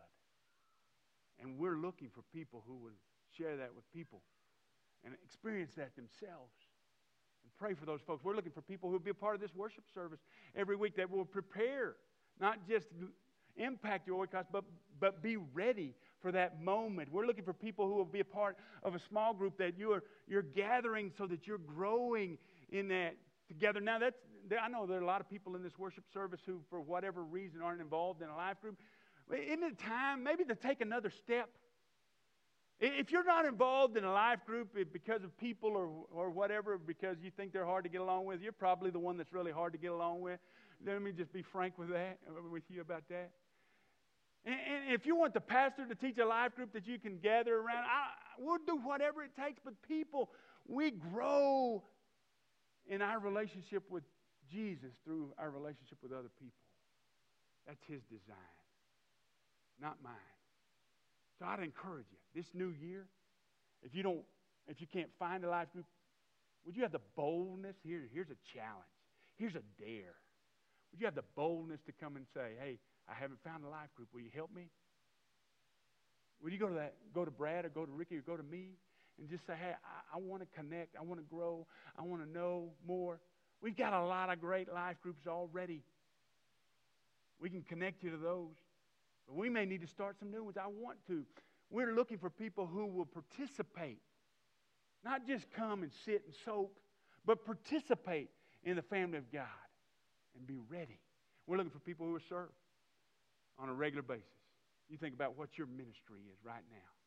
And 1.41 1.59
we're 1.59 1.77
looking 1.77 2.11
for 2.15 2.23
people 2.33 2.63
who 2.67 2.77
will 2.77 2.99
share 3.39 3.57
that 3.57 3.75
with 3.75 3.91
people 3.93 4.21
and 5.05 5.15
experience 5.25 5.73
that 5.77 5.95
themselves. 5.97 6.53
And 7.45 7.53
pray 7.59 7.75
for 7.75 7.87
those 7.87 8.01
folks. 8.01 8.25
We're 8.25 8.35
looking 8.35 8.53
for 8.53 8.63
people 8.63 8.89
who 8.89 8.95
will 8.95 9.01
be 9.01 9.11
a 9.11 9.15
part 9.15 9.35
of 9.35 9.41
this 9.41 9.55
worship 9.55 9.85
service 9.95 10.21
every 10.57 10.77
week 10.77 10.97
that 10.97 11.11
will 11.11 11.25
prepare, 11.25 11.95
not 12.41 12.67
just 12.69 12.89
impact 13.57 14.07
your 14.07 14.27
oikos, 14.27 14.45
but, 14.53 14.65
but 15.01 15.23
be 15.23 15.37
ready 15.37 15.95
for 16.21 16.33
that 16.33 16.63
moment. 16.63 17.13
We're 17.13 17.27
looking 17.27 17.45
for 17.45 17.53
people 17.53 17.87
who 17.87 17.95
will 17.95 18.05
be 18.05 18.21
a 18.21 18.25
part 18.25 18.57
of 18.83 18.95
a 18.95 18.99
small 18.99 19.35
group 19.35 19.59
that 19.59 19.79
you 19.79 19.93
are 19.93 20.03
you're 20.27 20.43
gathering 20.43 21.11
so 21.17 21.27
that 21.27 21.47
you're 21.47 21.59
growing 21.59 22.39
in 22.71 22.89
that 22.89 23.17
together. 23.47 23.81
Now 23.81 23.99
that's 23.99 24.19
I 24.63 24.69
know 24.69 24.87
there 24.87 24.99
are 24.99 25.03
a 25.03 25.07
lot 25.07 25.21
of 25.21 25.29
people 25.29 25.57
in 25.57 25.63
this 25.63 25.79
worship 25.79 26.05
service 26.13 26.41
who, 26.47 26.61
for 26.71 26.81
whatever 26.81 27.23
reason, 27.23 27.61
aren't 27.63 27.81
involved 27.81 28.23
in 28.23 28.29
a 28.29 28.37
life 28.37 28.61
group. 28.61 28.77
Isn't 29.31 29.63
it 29.63 29.79
time 29.79 30.23
maybe 30.23 30.45
to 30.45 30.55
take 30.55 30.81
another 30.81 31.11
step? 31.11 31.51
If 32.81 33.11
you're 33.11 33.25
not 33.25 33.45
involved 33.45 33.97
in 33.97 34.05
a 34.05 34.13
life 34.13 34.39
group 34.47 34.77
because 34.93 35.25
of 35.25 35.37
people 35.37 35.71
or, 35.71 35.91
or 36.13 36.31
whatever, 36.31 36.79
because 36.79 37.17
you 37.21 37.31
think 37.37 37.53
they're 37.53 37.67
hard 37.67 37.83
to 37.85 37.91
get 37.91 38.01
along 38.01 38.27
with, 38.27 38.41
you're 38.41 38.53
probably 38.53 38.91
the 38.91 39.01
one 39.01 39.17
that's 39.17 39.33
really 39.33 39.51
hard 39.51 39.73
to 39.73 39.79
get 39.79 39.91
along 39.91 40.21
with. 40.21 40.39
Let 40.87 41.03
me 41.03 41.11
just 41.11 41.33
be 41.33 41.43
frank 41.43 41.77
with 41.77 41.89
that, 41.89 42.19
with 42.53 42.63
you 42.69 42.81
about 42.81 43.03
that. 43.09 43.31
And, 44.45 44.55
and 44.55 44.95
if 44.95 45.07
you 45.07 45.17
want 45.17 45.35
the 45.35 45.41
pastor 45.41 45.87
to 45.87 45.95
teach 45.97 46.19
a 46.19 46.25
life 46.25 46.55
group 46.55 46.73
that 46.73 46.87
you 46.87 47.01
can 47.01 47.19
gather 47.19 47.57
around, 47.57 47.85
I, 47.85 48.11
we'll 48.39 48.59
do 48.65 48.77
whatever 48.77 49.25
it 49.25 49.33
takes. 49.35 49.59
But 49.65 49.75
people, 49.83 50.31
we 50.69 50.93
grow 50.93 51.83
in 52.87 53.03
our 53.03 53.19
relationship 53.19 53.83
with 53.91 54.05
Jesus 54.49 54.93
through 55.05 55.33
our 55.37 55.51
relationship 55.51 55.99
with 56.01 56.13
other 56.13 56.31
people. 56.39 56.63
That's 57.67 57.83
His 57.89 58.03
design, 58.05 58.37
not 59.81 59.97
mine. 60.03 60.15
So 61.39 61.47
I'd 61.47 61.61
encourage 61.61 62.07
you 62.11 62.19
this 62.35 62.47
new 62.55 62.71
year, 62.71 63.07
if 63.83 63.95
you 63.95 64.03
don't, 64.03 64.23
if 64.67 64.81
you 64.81 64.87
can't 64.87 65.11
find 65.19 65.45
a 65.45 65.49
life 65.49 65.73
group, 65.73 65.87
would 66.67 66.77
you 66.77 66.83
have 66.83 66.93
the 66.93 67.01
boldness? 67.17 67.77
Here, 67.83 68.03
here's 68.13 68.29
a 68.29 68.41
challenge. 68.55 68.85
Here's 69.37 69.55
a 69.55 69.63
dare. 69.79 70.19
Would 70.91 71.01
you 71.01 71.07
have 71.07 71.15
the 71.15 71.25
boldness 71.37 71.81
to 71.87 71.93
come 71.93 72.17
and 72.17 72.27
say, 72.35 72.53
hey, 72.61 72.79
I 73.09 73.15
haven't 73.15 73.39
found 73.45 73.65
a 73.65 73.69
life 73.69 73.89
group. 73.97 74.09
Will 74.13 74.21
you 74.21 74.31
help 74.35 74.55
me? 74.55 74.69
Will 76.43 76.51
you 76.51 76.59
go 76.59 76.69
to 76.69 76.75
that, 76.75 76.95
go 77.15 77.25
to 77.25 77.31
Brad 77.31 77.65
or 77.65 77.69
go 77.69 77.85
to 77.85 77.93
Ricky 77.93 78.17
or 78.17 78.21
go 78.21 78.37
to 78.37 78.43
me 78.43 78.71
and 79.19 79.29
just 79.29 79.47
say, 79.47 79.55
hey, 79.59 79.73
I, 79.73 80.17
I 80.17 80.21
want 80.21 80.43
to 80.43 80.49
connect. 80.59 80.97
I 80.97 81.03
want 81.03 81.21
to 81.21 81.27
grow. 81.35 81.67
I 81.99 82.03
want 82.03 82.25
to 82.25 82.31
know 82.31 82.71
more. 82.87 83.21
We've 83.61 83.77
got 83.77 83.93
a 83.93 84.05
lot 84.05 84.31
of 84.31 84.41
great 84.41 84.73
life 84.73 84.97
groups 85.03 85.27
already. 85.27 85.83
We 87.41 87.51
can 87.51 87.63
connect 87.63 88.03
you 88.03 88.11
to 88.11 88.17
those. 88.17 88.55
But 89.29 89.37
we 89.37 89.51
may 89.51 89.67
need 89.67 89.83
to 89.83 89.87
start 89.87 90.19
some 90.19 90.31
new 90.31 90.43
ones. 90.43 90.57
I 90.57 90.67
want 90.67 90.99
to. 91.07 91.25
We're 91.71 91.95
looking 91.95 92.19
for 92.19 92.31
people 92.31 92.67
who 92.67 92.87
will 92.87 93.07
participate. 93.07 94.01
Not 95.05 95.27
just 95.27 95.51
come 95.53 95.83
and 95.83 95.93
sit 96.05 96.23
and 96.25 96.35
soak, 96.45 96.73
but 97.27 97.45
participate 97.45 98.31
in 98.65 98.77
the 98.77 98.83
family 98.83 99.19
of 99.19 99.31
God 99.31 99.45
and 100.35 100.47
be 100.47 100.59
ready. 100.69 100.99
We're 101.47 101.59
looking 101.59 101.71
for 101.71 101.79
people 101.79 102.07
who 102.07 102.13
will 102.13 102.21
serve 102.29 102.49
on 103.59 103.69
a 103.69 103.75
regular 103.75 104.03
basis. 104.03 104.25
You 104.89 104.97
think 104.97 105.15
about 105.15 105.37
what 105.37 105.59
your 105.59 105.67
ministry 105.67 106.21
is 106.33 106.39
right 106.43 106.65
now. 106.71 106.98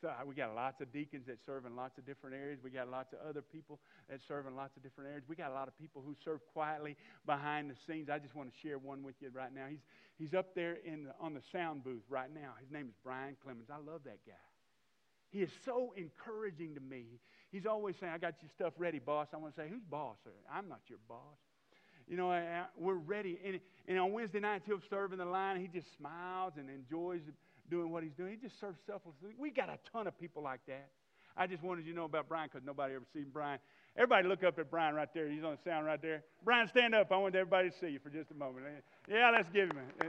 So 0.00 0.08
uh, 0.08 0.24
we 0.24 0.34
got 0.34 0.54
lots 0.54 0.80
of 0.80 0.92
deacons 0.92 1.26
that 1.26 1.38
serve 1.44 1.66
in 1.66 1.74
lots 1.74 1.98
of 1.98 2.06
different 2.06 2.36
areas. 2.36 2.60
We 2.62 2.70
got 2.70 2.88
lots 2.88 3.12
of 3.12 3.18
other 3.28 3.42
people 3.42 3.80
that 4.08 4.20
serve 4.26 4.46
in 4.46 4.54
lots 4.54 4.76
of 4.76 4.82
different 4.82 5.10
areas. 5.10 5.24
We 5.28 5.34
got 5.34 5.50
a 5.50 5.54
lot 5.54 5.66
of 5.66 5.76
people 5.76 6.02
who 6.06 6.14
serve 6.24 6.40
quietly 6.52 6.96
behind 7.26 7.68
the 7.68 7.74
scenes. 7.86 8.08
I 8.08 8.18
just 8.18 8.36
want 8.36 8.52
to 8.52 8.58
share 8.60 8.78
one 8.78 9.02
with 9.02 9.16
you 9.20 9.30
right 9.32 9.52
now. 9.52 9.66
He's, 9.68 9.82
he's 10.16 10.34
up 10.34 10.54
there 10.54 10.76
in 10.84 11.04
the, 11.04 11.10
on 11.20 11.34
the 11.34 11.42
sound 11.50 11.82
booth 11.82 12.04
right 12.08 12.32
now. 12.32 12.52
His 12.60 12.70
name 12.70 12.86
is 12.88 12.94
Brian 13.02 13.36
Clemens. 13.42 13.70
I 13.72 13.78
love 13.78 14.02
that 14.04 14.18
guy. 14.24 14.32
He 15.30 15.42
is 15.42 15.50
so 15.64 15.92
encouraging 15.96 16.74
to 16.76 16.80
me. 16.80 17.04
He's 17.50 17.66
always 17.66 17.96
saying, 18.00 18.12
I 18.12 18.18
got 18.18 18.34
your 18.40 18.50
stuff 18.54 18.74
ready, 18.78 18.98
boss. 19.00 19.28
I 19.34 19.36
want 19.36 19.56
to 19.56 19.62
say, 19.62 19.68
Who's 19.68 19.84
boss? 19.90 20.16
I'm 20.50 20.68
not 20.68 20.80
your 20.88 20.98
boss. 21.08 21.18
You 22.06 22.16
know, 22.16 22.30
I, 22.30 22.38
I, 22.38 22.64
we're 22.76 22.94
ready. 22.94 23.38
And, 23.44 23.60
and 23.86 23.98
on 23.98 24.12
Wednesday 24.12 24.40
nights, 24.40 24.64
he'll 24.66 24.80
serve 24.88 25.12
in 25.12 25.18
the 25.18 25.26
line. 25.26 25.60
He 25.60 25.66
just 25.66 25.94
smiles 25.96 26.54
and 26.56 26.70
enjoys 26.70 27.20
doing 27.70 27.90
what 27.90 28.02
he's 28.02 28.12
doing. 28.12 28.30
He 28.32 28.36
just 28.36 28.58
serves 28.60 28.78
selflessly. 28.86 29.34
We 29.38 29.50
got 29.50 29.68
a 29.68 29.78
ton 29.92 30.06
of 30.06 30.18
people 30.18 30.42
like 30.42 30.60
that. 30.66 30.88
I 31.36 31.46
just 31.46 31.62
wanted 31.62 31.86
you 31.86 31.92
to 31.92 31.98
know 31.98 32.04
about 32.04 32.28
Brian 32.28 32.48
because 32.52 32.66
nobody 32.66 32.94
ever 32.94 33.04
seen 33.12 33.26
Brian. 33.32 33.60
Everybody 33.96 34.28
look 34.28 34.42
up 34.44 34.58
at 34.58 34.70
Brian 34.70 34.94
right 34.94 35.08
there. 35.14 35.28
He's 35.28 35.44
on 35.44 35.52
the 35.52 35.70
sound 35.70 35.86
right 35.86 36.00
there. 36.00 36.22
Brian, 36.44 36.68
stand 36.68 36.94
up. 36.94 37.12
I 37.12 37.16
want 37.16 37.34
everybody 37.34 37.70
to 37.70 37.76
see 37.78 37.88
you 37.88 37.98
for 38.00 38.10
just 38.10 38.30
a 38.30 38.34
moment. 38.34 38.66
Eh, 38.66 39.14
yeah, 39.14 39.30
let's 39.30 39.48
give 39.48 39.70
him 39.70 39.78
a. 39.78 40.04
Eh. 40.04 40.08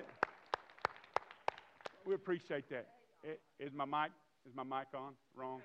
We 2.06 2.16
appreciate 2.16 2.70
that. 2.70 2.88
Eh, 3.24 3.34
is 3.60 3.74
my 3.74 3.86
mic? 3.86 4.12
Is 4.48 4.56
my 4.56 4.64
mic 4.64 4.88
on? 4.96 5.14
Wrong. 5.36 5.62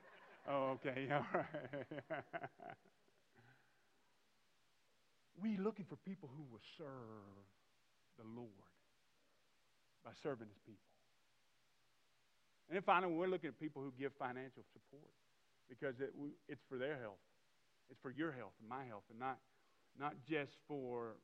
Oh, 0.49 0.77
okay. 0.77 1.09
All 1.13 1.25
right. 1.33 2.23
we 5.43 5.57
looking 5.57 5.87
for 5.87 5.97
people 5.97 6.29
who 6.37 6.43
will 6.51 6.63
serve 6.77 6.87
the 8.19 8.25
Lord 8.37 8.49
by 10.05 10.11
serving 10.23 10.49
His 10.49 10.59
people. 10.67 10.94
And 12.69 12.77
then 12.77 12.83
finally, 12.83 13.13
we're 13.13 13.27
looking 13.27 13.49
at 13.49 13.61
people 13.61 13.83
who 13.83 13.93
give 13.99 14.13
financial 14.19 14.63
support 14.73 15.11
because 15.69 16.01
it, 16.01 16.15
it's 16.49 16.63
for 16.69 16.79
their 16.79 16.99
health. 16.99 17.21
It's 17.91 18.01
for 18.01 18.11
your 18.11 18.33
health 18.33 18.53
and 18.61 18.69
my 18.69 18.85
health, 18.85 19.05
and 19.11 19.19
not, 19.19 19.39
not 19.99 20.15
just 20.29 20.53
for 20.67 21.17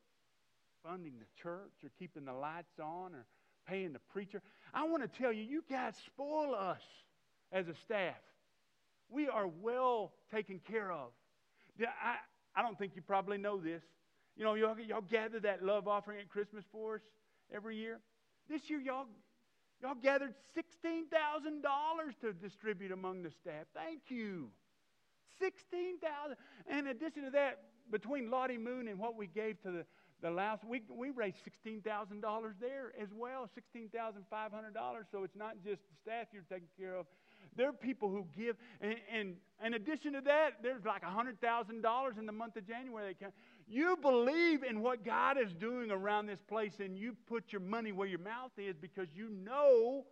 funding 0.85 1.15
the 1.19 1.43
church 1.43 1.73
or 1.83 1.91
keeping 1.99 2.25
the 2.25 2.33
lights 2.33 2.79
on 2.83 3.15
or 3.15 3.25
paying 3.67 3.93
the 3.93 4.01
preacher. 4.13 4.43
I 4.75 4.85
want 4.85 5.03
to 5.03 5.19
tell 5.19 5.33
you, 5.33 5.43
you 5.43 5.65
guys 5.71 5.95
spoil 6.07 6.55
us 6.55 6.81
as 7.53 7.69
a 7.69 7.75
staff. 7.85 8.21
We 9.09 9.29
are 9.29 9.47
well 9.47 10.13
taken 10.33 10.61
care 10.71 10.93
of. 10.93 11.09
I, 11.81 12.17
I 12.55 12.63
don't 12.63 12.79
think 12.79 12.93
you 12.95 13.03
probably 13.03 13.39
know 13.39 13.59
this. 13.59 13.83
You 14.37 14.45
know, 14.45 14.55
y'all, 14.55 14.79
y'all 14.79 15.01
gather 15.01 15.41
that 15.41 15.63
love 15.65 15.89
offering 15.89 16.21
at 16.21 16.29
Christmas 16.29 16.65
for 16.71 16.97
us 16.97 17.01
every 17.55 17.77
year. 17.77 18.01
This 18.49 18.63
year, 18.69 18.81
y'all 18.81 19.07
Y'all 19.83 19.95
gathered 19.95 20.35
$16,000 20.57 21.09
to 22.21 22.33
distribute 22.35 22.93
among 22.93 23.23
the 23.23 23.31
staff. 23.31 23.67
Thank 23.75 24.03
you. 24.09 24.51
16,000. 25.39 26.37
And 26.69 26.81
in 26.81 26.87
addition 26.89 27.25
to 27.25 27.31
that, 27.31 27.61
between 27.91 28.31
Lottie 28.31 28.59
Moon 28.59 28.89
and 28.89 28.99
what 28.99 29.17
we 29.17 29.27
gave 29.27 29.61
to 29.63 29.71
the, 29.71 29.87
the 30.23 30.31
Laos, 30.31 30.59
we, 30.69 30.83
we 30.95 31.11
raised 31.11 31.39
$16,000 31.67 32.53
there 32.61 32.93
as 33.01 33.09
well, 33.17 33.49
$16,500. 33.75 34.23
So 35.11 35.25
it's 35.25 35.37
not 35.37 35.55
just 35.65 35.81
the 35.89 35.97
staff 36.03 36.27
you're 36.33 36.43
taking 36.51 36.69
care 36.79 36.95
of. 36.95 37.07
There 37.57 37.69
are 37.69 37.73
people 37.73 38.11
who 38.11 38.27
give. 38.37 38.57
And, 38.81 38.97
and 39.13 39.37
in 39.65 39.75
addition 39.75 40.13
to 40.13 40.21
that, 40.23 40.63
there's 40.63 40.85
like 40.85 41.03
$100,000 41.03 42.19
in 42.19 42.27
the 42.27 42.33
month 42.33 42.57
of 42.57 42.67
January. 42.67 43.17
You 43.73 43.97
believe 44.03 44.65
in 44.65 44.81
what 44.81 45.05
God 45.05 45.37
is 45.41 45.53
doing 45.53 45.93
around 45.93 46.27
this 46.27 46.41
place 46.49 46.73
and 46.81 46.99
you 46.99 47.17
put 47.29 47.53
your 47.53 47.61
money 47.61 47.93
where 47.93 48.09
your 48.09 48.19
mouth 48.19 48.51
is 48.59 48.75
because 48.77 49.07
you 49.15 49.31
know, 49.31 50.07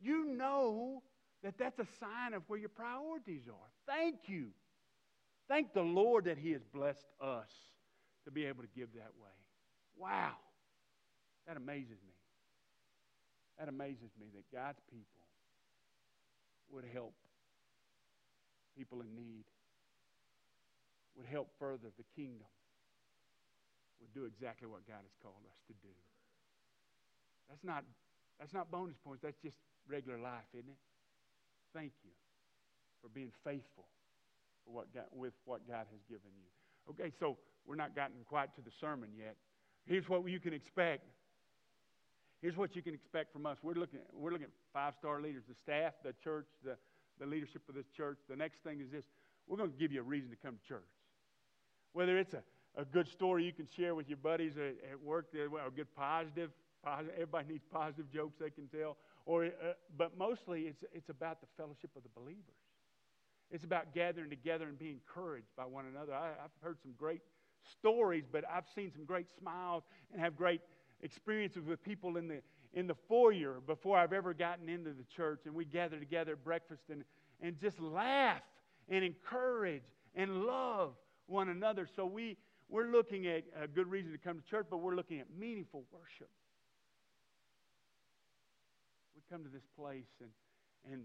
you 0.00 0.24
know 0.24 1.02
that 1.42 1.58
that's 1.58 1.78
a 1.78 1.86
sign 2.00 2.32
of 2.32 2.42
where 2.46 2.58
your 2.58 2.70
priorities 2.70 3.42
are. 3.48 3.68
Thank 3.86 4.28
you. 4.28 4.46
Thank 5.46 5.74
the 5.74 5.82
Lord 5.82 6.24
that 6.24 6.38
He 6.38 6.52
has 6.52 6.62
blessed 6.72 7.04
us 7.20 7.50
to 8.24 8.30
be 8.30 8.46
able 8.46 8.62
to 8.62 8.68
give 8.74 8.94
that 8.94 9.12
way. 9.20 9.28
Wow. 9.98 10.36
That 11.46 11.58
amazes 11.58 11.98
me. 12.06 12.14
That 13.58 13.68
amazes 13.68 14.10
me 14.18 14.28
that 14.34 14.56
God's 14.56 14.80
people 14.90 15.04
would 16.70 16.86
help 16.90 17.12
people 18.74 19.02
in 19.02 19.14
need, 19.14 19.44
would 21.14 21.26
help 21.26 21.50
further 21.58 21.88
the 21.98 22.04
kingdom 22.16 22.46
would 24.00 24.12
do 24.12 24.24
exactly 24.24 24.66
what 24.66 24.86
God 24.88 25.04
has 25.04 25.14
called 25.22 25.44
us 25.46 25.58
to 25.68 25.74
do. 25.84 25.92
That's 27.48 27.64
not, 27.64 27.84
that's 28.38 28.54
not 28.54 28.70
bonus 28.70 28.96
points. 29.04 29.22
That's 29.22 29.38
just 29.42 29.56
regular 29.88 30.18
life, 30.18 30.48
isn't 30.54 30.68
it? 30.68 30.80
Thank 31.74 31.92
you 32.04 32.10
for 33.02 33.08
being 33.08 33.30
faithful 33.44 33.86
for 34.64 34.74
what 34.74 34.92
God, 34.94 35.06
with 35.12 35.34
what 35.44 35.66
God 35.66 35.86
has 35.90 36.02
given 36.08 36.30
you. 36.38 36.48
Okay, 36.90 37.12
so 37.18 37.36
we're 37.66 37.76
not 37.76 37.94
gotten 37.94 38.16
quite 38.26 38.54
to 38.56 38.60
the 38.60 38.70
sermon 38.80 39.10
yet. 39.16 39.36
Here's 39.86 40.08
what 40.08 40.26
you 40.28 40.40
can 40.40 40.52
expect. 40.52 41.06
Here's 42.40 42.56
what 42.56 42.74
you 42.74 42.82
can 42.82 42.94
expect 42.94 43.32
from 43.32 43.46
us. 43.46 43.58
We're 43.62 43.74
looking, 43.74 44.00
we're 44.12 44.30
looking 44.30 44.46
at 44.46 44.52
five 44.72 44.94
star 44.98 45.20
leaders, 45.20 45.44
the 45.48 45.54
staff, 45.54 45.94
the 46.04 46.14
church, 46.24 46.46
the, 46.64 46.76
the 47.18 47.26
leadership 47.26 47.62
of 47.68 47.74
this 47.74 47.86
church. 47.94 48.18
The 48.28 48.36
next 48.36 48.62
thing 48.64 48.80
is 48.80 48.90
this 48.90 49.04
we're 49.46 49.58
going 49.58 49.70
to 49.70 49.76
give 49.76 49.92
you 49.92 50.00
a 50.00 50.04
reason 50.04 50.30
to 50.30 50.36
come 50.36 50.56
to 50.56 50.68
church. 50.68 50.88
Whether 51.92 52.18
it's 52.18 52.34
a 52.34 52.42
a 52.76 52.84
good 52.84 53.08
story 53.08 53.44
you 53.44 53.52
can 53.52 53.66
share 53.76 53.94
with 53.94 54.08
your 54.08 54.18
buddies 54.18 54.56
at, 54.56 54.76
at 54.90 55.00
work, 55.02 55.26
a 55.34 55.70
good 55.70 55.94
positive, 55.94 56.50
positive, 56.84 57.12
everybody 57.14 57.52
needs 57.52 57.64
positive 57.70 58.10
jokes 58.12 58.36
they 58.40 58.50
can 58.50 58.68
tell. 58.68 58.96
Or, 59.26 59.46
uh, 59.46 59.72
but 59.96 60.16
mostly 60.16 60.62
it's, 60.62 60.82
it's 60.92 61.08
about 61.08 61.40
the 61.40 61.46
fellowship 61.56 61.90
of 61.96 62.02
the 62.02 62.08
believers. 62.14 62.42
It's 63.50 63.64
about 63.64 63.92
gathering 63.92 64.30
together 64.30 64.66
and 64.66 64.78
being 64.78 65.00
encouraged 65.06 65.48
by 65.56 65.64
one 65.64 65.86
another. 65.86 66.14
I, 66.14 66.28
I've 66.28 66.50
heard 66.62 66.78
some 66.80 66.92
great 66.96 67.20
stories, 67.72 68.24
but 68.30 68.44
I've 68.50 68.66
seen 68.74 68.90
some 68.92 69.04
great 69.04 69.26
smiles 69.38 69.82
and 70.12 70.20
have 70.20 70.36
great 70.36 70.60
experiences 71.02 71.64
with 71.66 71.82
people 71.82 72.16
in 72.16 72.28
the, 72.28 72.40
in 72.74 72.86
the 72.86 72.94
foyer 73.08 73.56
before 73.66 73.98
I've 73.98 74.12
ever 74.12 74.32
gotten 74.32 74.68
into 74.68 74.90
the 74.90 75.04
church, 75.04 75.40
and 75.46 75.54
we 75.54 75.64
gather 75.64 75.98
together 75.98 76.32
at 76.32 76.44
breakfast 76.44 76.84
and, 76.90 77.04
and 77.40 77.58
just 77.60 77.80
laugh 77.80 78.42
and 78.88 79.04
encourage 79.04 79.82
and 80.14 80.44
love 80.44 80.92
one 81.26 81.48
another. 81.48 81.88
So 81.94 82.06
we, 82.06 82.36
we're 82.70 82.90
looking 82.90 83.26
at 83.26 83.42
a 83.60 83.66
good 83.66 83.90
reason 83.90 84.12
to 84.12 84.18
come 84.18 84.38
to 84.38 84.46
church, 84.46 84.66
but 84.70 84.78
we're 84.78 84.94
looking 84.94 85.18
at 85.18 85.26
meaningful 85.36 85.82
worship. 85.90 86.30
We 89.14 89.22
come 89.28 89.42
to 89.42 89.50
this 89.50 89.66
place 89.76 90.08
and, 90.22 90.30
and 90.86 91.02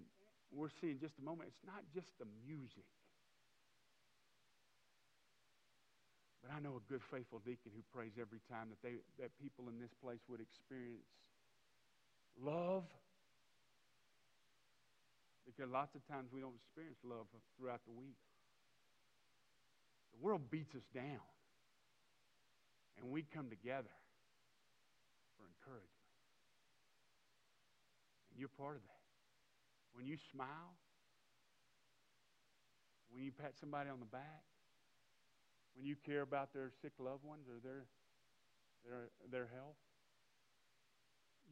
we're 0.54 0.70
seeing 0.80 1.00
just 1.02 1.18
a 1.20 1.26
moment, 1.26 1.50
it's 1.50 1.66
not 1.66 1.82
just 1.94 2.14
the 2.22 2.30
music. 2.46 2.86
But 6.46 6.54
I 6.54 6.62
know 6.62 6.78
a 6.78 6.86
good, 6.86 7.02
faithful 7.10 7.42
deacon 7.42 7.74
who 7.74 7.82
prays 7.90 8.14
every 8.22 8.40
time 8.46 8.70
that, 8.70 8.78
they, 8.86 9.02
that 9.18 9.34
people 9.42 9.66
in 9.66 9.82
this 9.82 9.90
place 9.98 10.22
would 10.30 10.40
experience 10.40 11.10
love. 12.38 12.86
Because 15.50 15.72
lots 15.74 15.98
of 15.98 16.06
times 16.06 16.30
we 16.30 16.42
don't 16.42 16.54
experience 16.54 17.02
love 17.02 17.26
throughout 17.58 17.82
the 17.90 17.94
week. 17.98 18.22
The 20.14 20.22
world 20.22 20.46
beats 20.52 20.76
us 20.76 20.86
down. 20.94 21.26
And 23.02 23.12
we 23.12 23.24
come 23.34 23.50
together 23.50 23.94
for 25.38 25.46
encouragement. 25.46 25.92
And 28.32 28.40
you're 28.40 28.50
part 28.50 28.76
of 28.76 28.84
that. 28.84 29.04
When 29.94 30.06
you 30.06 30.18
smile, 30.32 30.76
when 33.12 33.24
you 33.24 33.32
pat 33.32 33.54
somebody 33.60 33.90
on 33.90 34.00
the 34.00 34.12
back, 34.12 34.44
when 35.76 35.86
you 35.86 35.96
care 36.06 36.22
about 36.22 36.54
their 36.54 36.72
sick 36.82 36.94
loved 37.00 37.24
ones 37.24 37.48
or 37.48 37.60
their, 37.64 37.88
their, 38.84 39.10
their 39.32 39.48
health, 39.54 39.80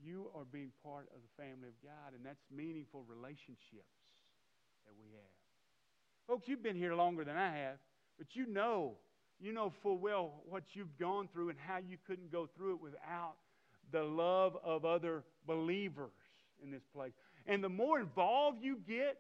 you 0.04 0.28
are 0.36 0.44
being 0.44 0.72
part 0.84 1.08
of 1.16 1.22
the 1.22 1.44
family 1.44 1.68
of 1.68 1.78
God, 1.84 2.16
and 2.16 2.26
that's 2.26 2.44
meaningful 2.52 3.06
relationships 3.08 3.96
that 4.84 4.94
we 5.00 5.08
have. 5.16 5.34
Folks, 6.28 6.48
you've 6.48 6.64
been 6.64 6.76
here 6.76 6.96
longer 6.96 7.24
than 7.24 7.38
I 7.38 7.52
have, 7.64 7.78
but 8.18 8.28
you 8.34 8.46
know, 8.46 8.96
you 9.44 9.54
know 9.54 9.72
full 9.82 9.98
well 9.98 10.44
what 10.48 10.64
you've 10.74 10.98
gone 10.98 11.28
through 11.32 11.50
and 11.50 11.60
how 11.60 11.78
you 11.78 11.98
couldn't 12.08 12.32
go 12.32 12.48
through 12.56 12.76
it 12.76 12.82
without 12.82 13.36
the 13.92 14.04
love 14.04 14.58
of 14.64 14.86
other 14.86 15.24
believers 15.46 16.12
in 16.64 16.72
this 16.72 16.84
place. 16.94 17.12
And 17.46 17.64
the 17.64 17.70
more 17.70 18.00
involved 18.00 18.64
you 18.64 18.78
get 18.88 19.18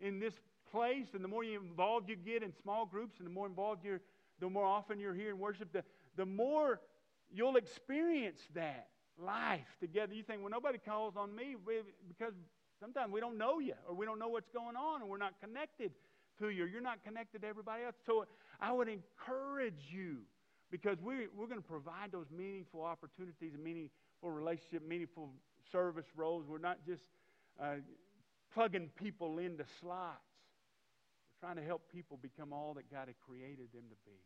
in 0.00 0.18
this 0.18 0.34
place, 0.72 1.08
and 1.14 1.22
the 1.22 1.28
more 1.28 1.44
involved 1.44 2.08
you 2.08 2.16
get 2.16 2.42
in 2.42 2.52
small 2.62 2.86
groups, 2.86 3.18
and 3.18 3.26
the 3.26 3.32
more 3.32 3.46
involved 3.46 3.84
you're 3.84 4.00
the 4.40 4.48
more 4.48 4.64
often 4.64 5.00
you're 5.00 5.14
here 5.14 5.30
in 5.30 5.38
worship, 5.38 5.72
the, 5.72 5.82
the 6.16 6.24
more 6.24 6.80
you'll 7.32 7.56
experience 7.56 8.40
that 8.54 8.88
life 9.20 9.66
together. 9.80 10.14
You 10.14 10.22
think, 10.22 10.40
well, 10.40 10.50
nobody 10.50 10.78
calls 10.78 11.14
on 11.16 11.34
me 11.34 11.56
because 12.06 12.34
sometimes 12.80 13.12
we 13.12 13.20
don't 13.20 13.36
know 13.36 13.58
you 13.58 13.74
or 13.88 13.94
we 13.94 14.06
don't 14.06 14.18
know 14.18 14.28
what's 14.28 14.48
going 14.50 14.76
on 14.76 15.00
and 15.00 15.10
we're 15.10 15.18
not 15.18 15.34
connected 15.40 15.92
to 16.38 16.50
you 16.50 16.64
or 16.64 16.66
you're 16.66 16.80
not 16.80 17.02
connected 17.04 17.42
to 17.42 17.48
everybody 17.48 17.84
else. 17.84 17.96
So 18.06 18.26
I 18.60 18.72
would 18.72 18.88
encourage 18.88 19.88
you 19.90 20.18
because 20.70 20.98
we, 21.00 21.28
we're 21.36 21.46
going 21.46 21.60
to 21.60 21.68
provide 21.68 22.12
those 22.12 22.26
meaningful 22.36 22.82
opportunities 22.82 23.52
meaningful 23.62 24.30
relationship, 24.30 24.86
meaningful 24.86 25.30
service 25.70 26.06
roles. 26.16 26.44
We're 26.46 26.58
not 26.58 26.78
just 26.86 27.02
uh, 27.62 27.76
plugging 28.52 28.90
people 28.96 29.38
into 29.38 29.64
slots 29.80 30.18
We're 31.30 31.48
trying 31.48 31.56
to 31.56 31.62
help 31.62 31.82
people 31.92 32.18
become 32.20 32.52
all 32.52 32.74
that 32.74 32.90
God 32.90 33.06
had 33.06 33.16
created 33.26 33.68
them 33.72 33.84
to 33.90 33.96
be. 34.04 34.18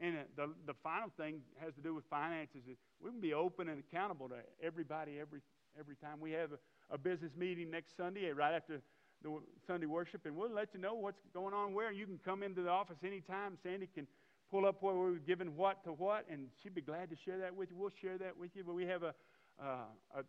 And 0.00 0.16
uh, 0.16 0.20
the, 0.36 0.50
the 0.66 0.74
final 0.82 1.10
thing 1.16 1.40
has 1.60 1.74
to 1.74 1.80
do 1.80 1.94
with 1.94 2.04
finances. 2.10 2.62
We 3.00 3.10
can 3.10 3.20
be 3.20 3.34
open 3.34 3.68
and 3.68 3.78
accountable 3.78 4.28
to 4.28 4.36
everybody 4.62 5.18
every, 5.20 5.40
every 5.78 5.96
time. 5.96 6.20
We 6.20 6.32
have 6.32 6.50
a, 6.52 6.94
a 6.94 6.98
business 6.98 7.32
meeting 7.36 7.70
next 7.70 7.96
Sunday, 7.96 8.30
right 8.32 8.54
after 8.54 8.80
the 9.24 9.40
Sunday 9.66 9.86
worship, 9.86 10.26
and 10.26 10.36
we'll 10.36 10.52
let 10.52 10.68
you 10.74 10.80
know 10.80 10.94
what's 10.94 11.18
going 11.32 11.54
on 11.54 11.74
where. 11.74 11.90
You 11.90 12.06
can 12.06 12.20
come 12.24 12.42
into 12.42 12.62
the 12.62 12.70
office 12.70 12.98
anytime. 13.04 13.58
Sandy 13.62 13.88
can 13.92 14.06
pull 14.50 14.66
up 14.66 14.82
where 14.82 14.94
we're 14.94 15.14
giving 15.14 15.56
what 15.56 15.82
to 15.84 15.92
what, 15.92 16.26
and 16.30 16.46
she'd 16.62 16.74
be 16.74 16.82
glad 16.82 17.10
to 17.10 17.16
share 17.24 17.38
that 17.38 17.56
with 17.56 17.70
you. 17.70 17.76
We'll 17.76 17.90
share 18.00 18.18
that 18.18 18.38
with 18.38 18.50
you. 18.54 18.62
But 18.64 18.74
we 18.74 18.84
have 18.86 19.02
a, 19.02 19.14
uh, 19.60 19.88
a 20.14 20.22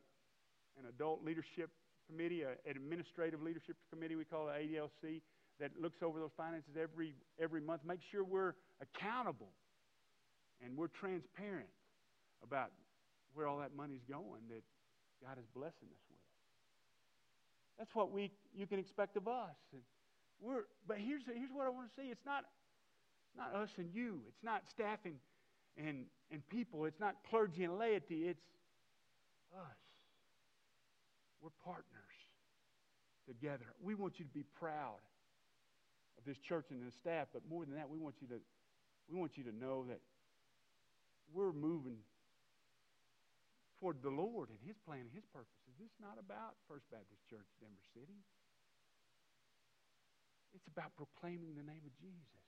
an 0.80 0.88
adult 0.90 1.24
leadership 1.24 1.70
committee, 2.08 2.44
an 2.44 2.56
administrative 2.68 3.42
leadership 3.42 3.76
committee 3.92 4.16
we 4.16 4.26
call 4.26 4.50
it 4.50 4.54
ADLC 4.60 5.22
that 5.60 5.72
looks 5.80 5.98
over 6.04 6.20
those 6.20 6.36
finances 6.36 6.72
every, 6.80 7.16
every 7.40 7.62
month. 7.62 7.82
Make 7.86 8.00
sure 8.12 8.24
we're 8.24 8.56
accountable 8.82 9.52
and 10.64 10.76
we're 10.78 10.92
transparent 11.00 11.70
about 12.44 12.72
where 13.34 13.48
all 13.48 13.60
that 13.60 13.76
money's 13.76 14.04
going 14.10 14.42
that 14.50 14.64
God 15.24 15.38
is 15.40 15.46
blessing 15.56 15.88
us. 15.92 16.05
That's 17.78 17.94
what 17.94 18.12
we, 18.12 18.32
you 18.56 18.68
can 18.68 18.80
expect 18.80 19.18
of 19.18 19.28
us. 19.28 19.56
And 19.74 19.82
we're, 20.42 20.64
but 20.88 20.98
here's, 20.98 21.24
here's 21.26 21.52
what 21.54 21.66
I 21.66 21.70
want 21.70 21.88
to 21.90 22.02
say. 22.02 22.08
It's 22.08 22.26
not, 22.26 22.46
not 23.38 23.54
us 23.54 23.70
and 23.78 23.90
you. 23.94 24.22
It's 24.28 24.44
not 24.44 24.64
staff 24.70 25.00
and, 25.06 25.16
and, 25.78 26.06
and 26.32 26.48
people. 26.50 26.86
It's 26.86 27.00
not 27.00 27.16
clergy 27.30 27.64
and 27.64 27.78
laity. 27.78 28.28
It's 28.28 28.46
us. 29.54 29.78
We're 31.42 31.50
partners 31.64 31.86
together. 33.28 33.66
We 33.82 33.96
want 33.96 34.20
you 34.20 34.26
to 34.26 34.32
be 34.32 34.44
proud 34.58 35.02
of 36.18 36.26
this 36.26 36.38
church 36.38 36.68
and 36.72 36.86
the 36.86 36.92
staff, 36.92 37.28
but 37.34 37.42
more 37.50 37.66
than 37.66 37.76
that, 37.76 37.90
we 37.90 37.98
want 37.98 38.16
you 38.22 38.28
to, 38.28 38.36
we 39.10 39.18
want 39.18 39.38
you 39.38 39.44
to 39.44 39.56
know 39.56 39.86
that 39.90 40.00
we're 41.34 41.52
moving 41.52 41.98
toward 43.80 44.02
the 44.02 44.10
Lord 44.10 44.50
and 44.50 44.58
His 44.66 44.78
plan 44.86 45.02
and 45.02 45.10
His 45.14 45.26
purposes. 45.26 45.65
This 45.80 45.92
is 45.92 46.00
not 46.00 46.18
about 46.20 46.56
First 46.68 46.86
Baptist 46.92 47.22
Church, 47.30 47.48
Denver 47.60 47.86
City. 47.94 48.20
It's 50.56 50.68
about 50.72 50.96
proclaiming 50.96 51.56
the 51.56 51.64
name 51.64 51.84
of 51.84 51.94
Jesus. 52.00 52.44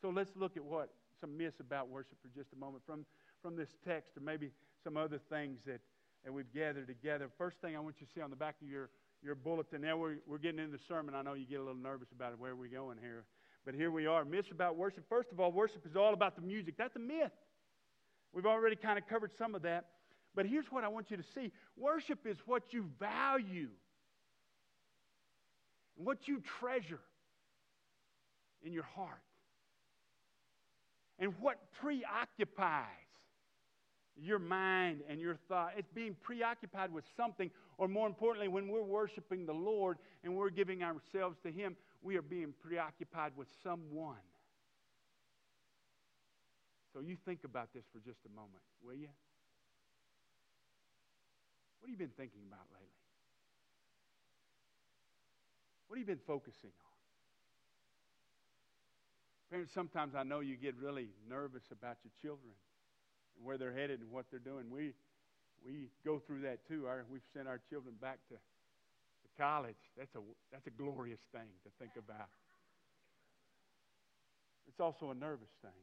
So 0.00 0.10
let's 0.10 0.30
look 0.36 0.56
at 0.56 0.64
what 0.64 0.92
some 1.20 1.36
myths 1.36 1.60
about 1.60 1.88
worship 1.88 2.18
for 2.20 2.28
just 2.28 2.52
a 2.52 2.58
moment 2.58 2.82
from, 2.84 3.06
from 3.40 3.56
this 3.56 3.70
text 3.86 4.16
or 4.16 4.20
maybe 4.20 4.50
some 4.84 4.96
other 4.96 5.18
things 5.30 5.60
that, 5.64 5.80
that 6.24 6.32
we've 6.32 6.52
gathered 6.52 6.88
together. 6.88 7.30
First 7.38 7.56
thing 7.62 7.76
I 7.76 7.80
want 7.80 7.96
you 8.00 8.06
to 8.06 8.12
see 8.12 8.20
on 8.20 8.30
the 8.30 8.36
back 8.36 8.56
of 8.60 8.68
your 8.68 8.90
your 9.22 9.34
bulletin. 9.34 9.82
Now 9.82 9.96
we're, 9.96 10.16
we're 10.26 10.38
getting 10.38 10.58
into 10.58 10.76
the 10.76 10.82
sermon. 10.88 11.14
I 11.14 11.22
know 11.22 11.34
you 11.34 11.46
get 11.46 11.60
a 11.60 11.62
little 11.62 11.80
nervous 11.80 12.08
about 12.12 12.32
it. 12.32 12.38
where 12.38 12.52
are 12.52 12.56
we're 12.56 12.66
going 12.66 12.98
here. 13.00 13.24
But 13.64 13.74
here 13.74 13.90
we 13.90 14.06
are. 14.06 14.24
Myths 14.24 14.50
about 14.50 14.76
worship. 14.76 15.04
First 15.08 15.30
of 15.30 15.38
all, 15.38 15.52
worship 15.52 15.86
is 15.86 15.94
all 15.94 16.12
about 16.12 16.34
the 16.34 16.42
music. 16.42 16.74
That's 16.76 16.96
a 16.96 16.98
myth. 16.98 17.30
We've 18.32 18.46
already 18.46 18.76
kind 18.76 18.98
of 18.98 19.06
covered 19.06 19.30
some 19.38 19.54
of 19.54 19.62
that. 19.62 19.86
But 20.34 20.46
here's 20.46 20.66
what 20.70 20.84
I 20.84 20.88
want 20.88 21.10
you 21.10 21.16
to 21.16 21.24
see 21.34 21.52
worship 21.76 22.26
is 22.26 22.38
what 22.46 22.72
you 22.72 22.86
value 22.98 23.68
what 25.96 26.28
you 26.28 26.42
treasure 26.60 27.00
in 28.62 28.72
your 28.72 28.84
heart 28.84 29.22
and 31.18 31.34
what 31.40 31.58
preoccupies 31.80 32.86
your 34.16 34.38
mind 34.38 35.00
and 35.08 35.20
your 35.20 35.36
thought. 35.48 35.72
It's 35.76 35.90
being 35.94 36.16
preoccupied 36.22 36.92
with 36.92 37.04
something, 37.16 37.50
or 37.78 37.88
more 37.88 38.06
importantly, 38.06 38.48
when 38.48 38.68
we're 38.68 38.82
worshiping 38.82 39.46
the 39.46 39.54
Lord 39.54 39.98
and 40.22 40.36
we're 40.36 40.50
giving 40.50 40.82
ourselves 40.82 41.38
to 41.44 41.50
Him, 41.50 41.76
we 42.02 42.16
are 42.16 42.22
being 42.22 42.52
preoccupied 42.62 43.32
with 43.36 43.48
someone. 43.62 44.16
So 46.92 47.00
you 47.00 47.16
think 47.24 47.44
about 47.44 47.72
this 47.72 47.84
for 47.92 48.00
just 48.00 48.18
a 48.26 48.28
moment, 48.28 48.62
will 48.84 48.94
you? 48.94 49.08
What 51.82 51.90
have 51.90 51.98
you 51.98 52.06
been 52.06 52.14
thinking 52.14 52.46
about 52.46 52.62
lately? 52.70 53.02
What 55.88 55.98
have 55.98 56.06
you 56.06 56.14
been 56.14 56.22
focusing 56.24 56.70
on? 56.70 56.94
Parents, 59.50 59.74
sometimes 59.74 60.14
I 60.14 60.22
know 60.22 60.38
you 60.38 60.54
get 60.54 60.76
really 60.78 61.08
nervous 61.28 61.64
about 61.72 61.98
your 62.06 62.14
children 62.22 62.54
and 63.34 63.44
where 63.44 63.58
they're 63.58 63.74
headed 63.74 63.98
and 63.98 64.12
what 64.12 64.26
they're 64.30 64.38
doing. 64.38 64.70
We, 64.70 64.94
we 65.66 65.90
go 66.06 66.22
through 66.22 66.42
that 66.42 66.62
too. 66.68 66.86
Our, 66.86 67.04
we've 67.10 67.26
sent 67.34 67.48
our 67.48 67.58
children 67.68 67.96
back 68.00 68.20
to, 68.28 68.34
to 68.36 69.28
college. 69.36 69.82
That's 69.98 70.14
a, 70.14 70.20
that's 70.52 70.68
a 70.68 70.70
glorious 70.70 71.20
thing 71.34 71.50
to 71.64 71.70
think 71.80 71.98
about. 71.98 72.30
It's 74.68 74.78
also 74.78 75.10
a 75.10 75.14
nervous 75.14 75.50
thing. 75.62 75.82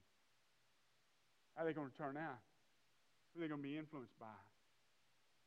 How 1.55 1.63
are 1.63 1.65
they 1.67 1.73
going 1.73 1.91
to 1.91 1.97
turn 1.97 2.15
out? 2.15 2.39
Who 3.35 3.41
are 3.41 3.43
they 3.43 3.49
going 3.49 3.61
to 3.61 3.67
be 3.67 3.77
influenced 3.77 4.17
by? 4.17 4.39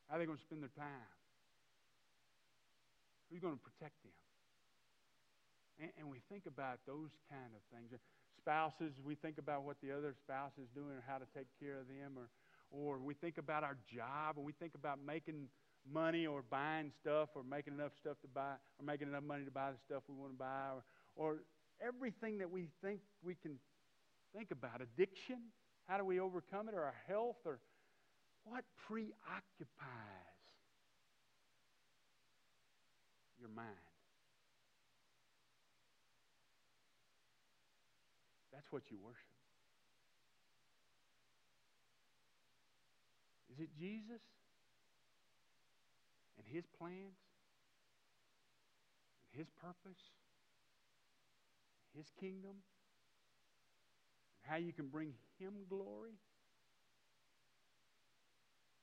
How 0.08 0.16
are 0.16 0.18
they 0.18 0.26
going 0.26 0.38
to 0.38 0.44
spend 0.44 0.62
their 0.62 0.74
time? 0.76 1.10
Who's 3.30 3.40
going 3.40 3.56
to 3.56 3.64
protect 3.64 3.96
them? 4.02 4.12
And, 5.80 5.90
and 5.98 6.06
we 6.10 6.20
think 6.28 6.44
about 6.46 6.80
those 6.86 7.10
kind 7.30 7.52
of 7.56 7.62
things 7.72 7.92
spouses, 8.42 8.92
we 9.04 9.14
think 9.14 9.38
about 9.38 9.62
what 9.62 9.76
the 9.82 9.92
other 9.92 10.14
spouse 10.18 10.52
is 10.60 10.68
doing 10.74 10.90
or 10.90 11.04
how 11.06 11.18
to 11.18 11.24
take 11.36 11.46
care 11.60 11.78
of 11.78 11.86
them, 11.86 12.18
or, 12.18 12.28
or 12.70 12.98
we 12.98 13.14
think 13.14 13.38
about 13.38 13.62
our 13.62 13.76
job, 13.94 14.36
and 14.36 14.44
we 14.44 14.52
think 14.52 14.74
about 14.74 14.98
making 15.04 15.46
money 15.90 16.26
or 16.26 16.42
buying 16.50 16.90
stuff 17.00 17.28
or 17.34 17.42
making 17.42 17.74
enough 17.74 17.92
stuff 17.98 18.16
to 18.22 18.28
buy 18.28 18.54
or 18.78 18.84
making 18.84 19.08
enough 19.08 19.22
money 19.22 19.44
to 19.44 19.50
buy 19.50 19.70
the 19.70 19.78
stuff 19.86 20.02
we 20.08 20.14
want 20.14 20.32
to 20.32 20.38
buy 20.38 20.70
or, 20.74 20.82
or 21.16 21.38
everything 21.84 22.38
that 22.38 22.50
we 22.50 22.68
think 22.82 23.00
we 23.22 23.34
can 23.34 23.58
think 24.34 24.50
about 24.50 24.80
addiction 24.80 25.38
how 25.88 25.98
do 25.98 26.04
we 26.04 26.20
overcome 26.20 26.68
it 26.68 26.74
or 26.74 26.84
our 26.84 26.94
health 27.08 27.36
or 27.44 27.58
what 28.44 28.64
preoccupies 28.86 29.16
your 33.38 33.48
mind? 33.48 33.68
That's 38.52 38.70
what 38.70 38.82
you 38.90 38.98
worship. 39.02 39.18
Is 43.52 43.60
it 43.60 43.68
Jesus 43.78 44.22
and 46.38 46.46
his 46.46 46.64
plans 46.78 47.18
and 49.24 49.38
his 49.38 49.48
purpose, 49.60 50.00
his 51.96 52.06
kingdom, 52.18 52.62
and 54.36 54.50
how 54.50 54.56
you 54.56 54.72
can 54.72 54.88
bring 54.88 55.12
him 55.38 55.52
glory? 55.68 56.16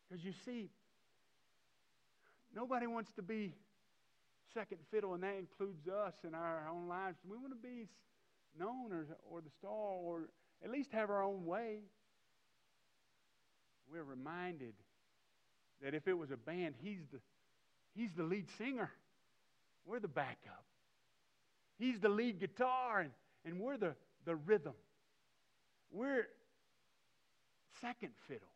Because 0.10 0.24
you 0.26 0.34
see, 0.46 0.70
nobody 2.56 2.88
wants 2.88 3.12
to 3.14 3.22
be 3.22 3.54
second 4.54 4.80
fiddle, 4.90 5.14
and 5.14 5.22
that 5.24 5.36
includes 5.38 5.88
us 5.88 6.16
in 6.28 6.34
our 6.34 6.68
own 6.72 6.88
lives. 6.88 7.18
We 7.30 7.38
want 7.38 7.52
to 7.52 7.68
be 7.68 7.88
known 8.58 8.92
or, 8.92 9.06
or 9.30 9.42
the 9.42 9.50
star 9.60 9.72
or 9.72 10.30
at 10.64 10.72
least 10.72 10.92
have 10.92 11.10
our 11.10 11.24
own 11.24 11.46
way. 11.46 11.80
We're 13.92 14.04
reminded 14.04 14.74
that 15.82 15.94
if 15.94 16.08
it 16.08 16.18
was 16.18 16.32
a 16.32 16.38
band, 16.38 16.76
he's 16.82 17.00
the, 17.12 17.20
he's 17.96 18.12
the 18.14 18.24
lead 18.24 18.48
singer. 18.58 18.92
We're 19.86 20.00
the 20.00 20.08
backup. 20.08 20.66
He's 21.78 22.00
the 22.00 22.10
lead 22.10 22.40
guitar, 22.40 23.00
and, 23.00 23.12
and 23.46 23.60
we're 23.60 23.78
the, 23.78 23.96
the 24.26 24.36
rhythm. 24.36 24.74
We're 25.92 26.28
second 27.82 28.12
fiddle. 28.28 28.50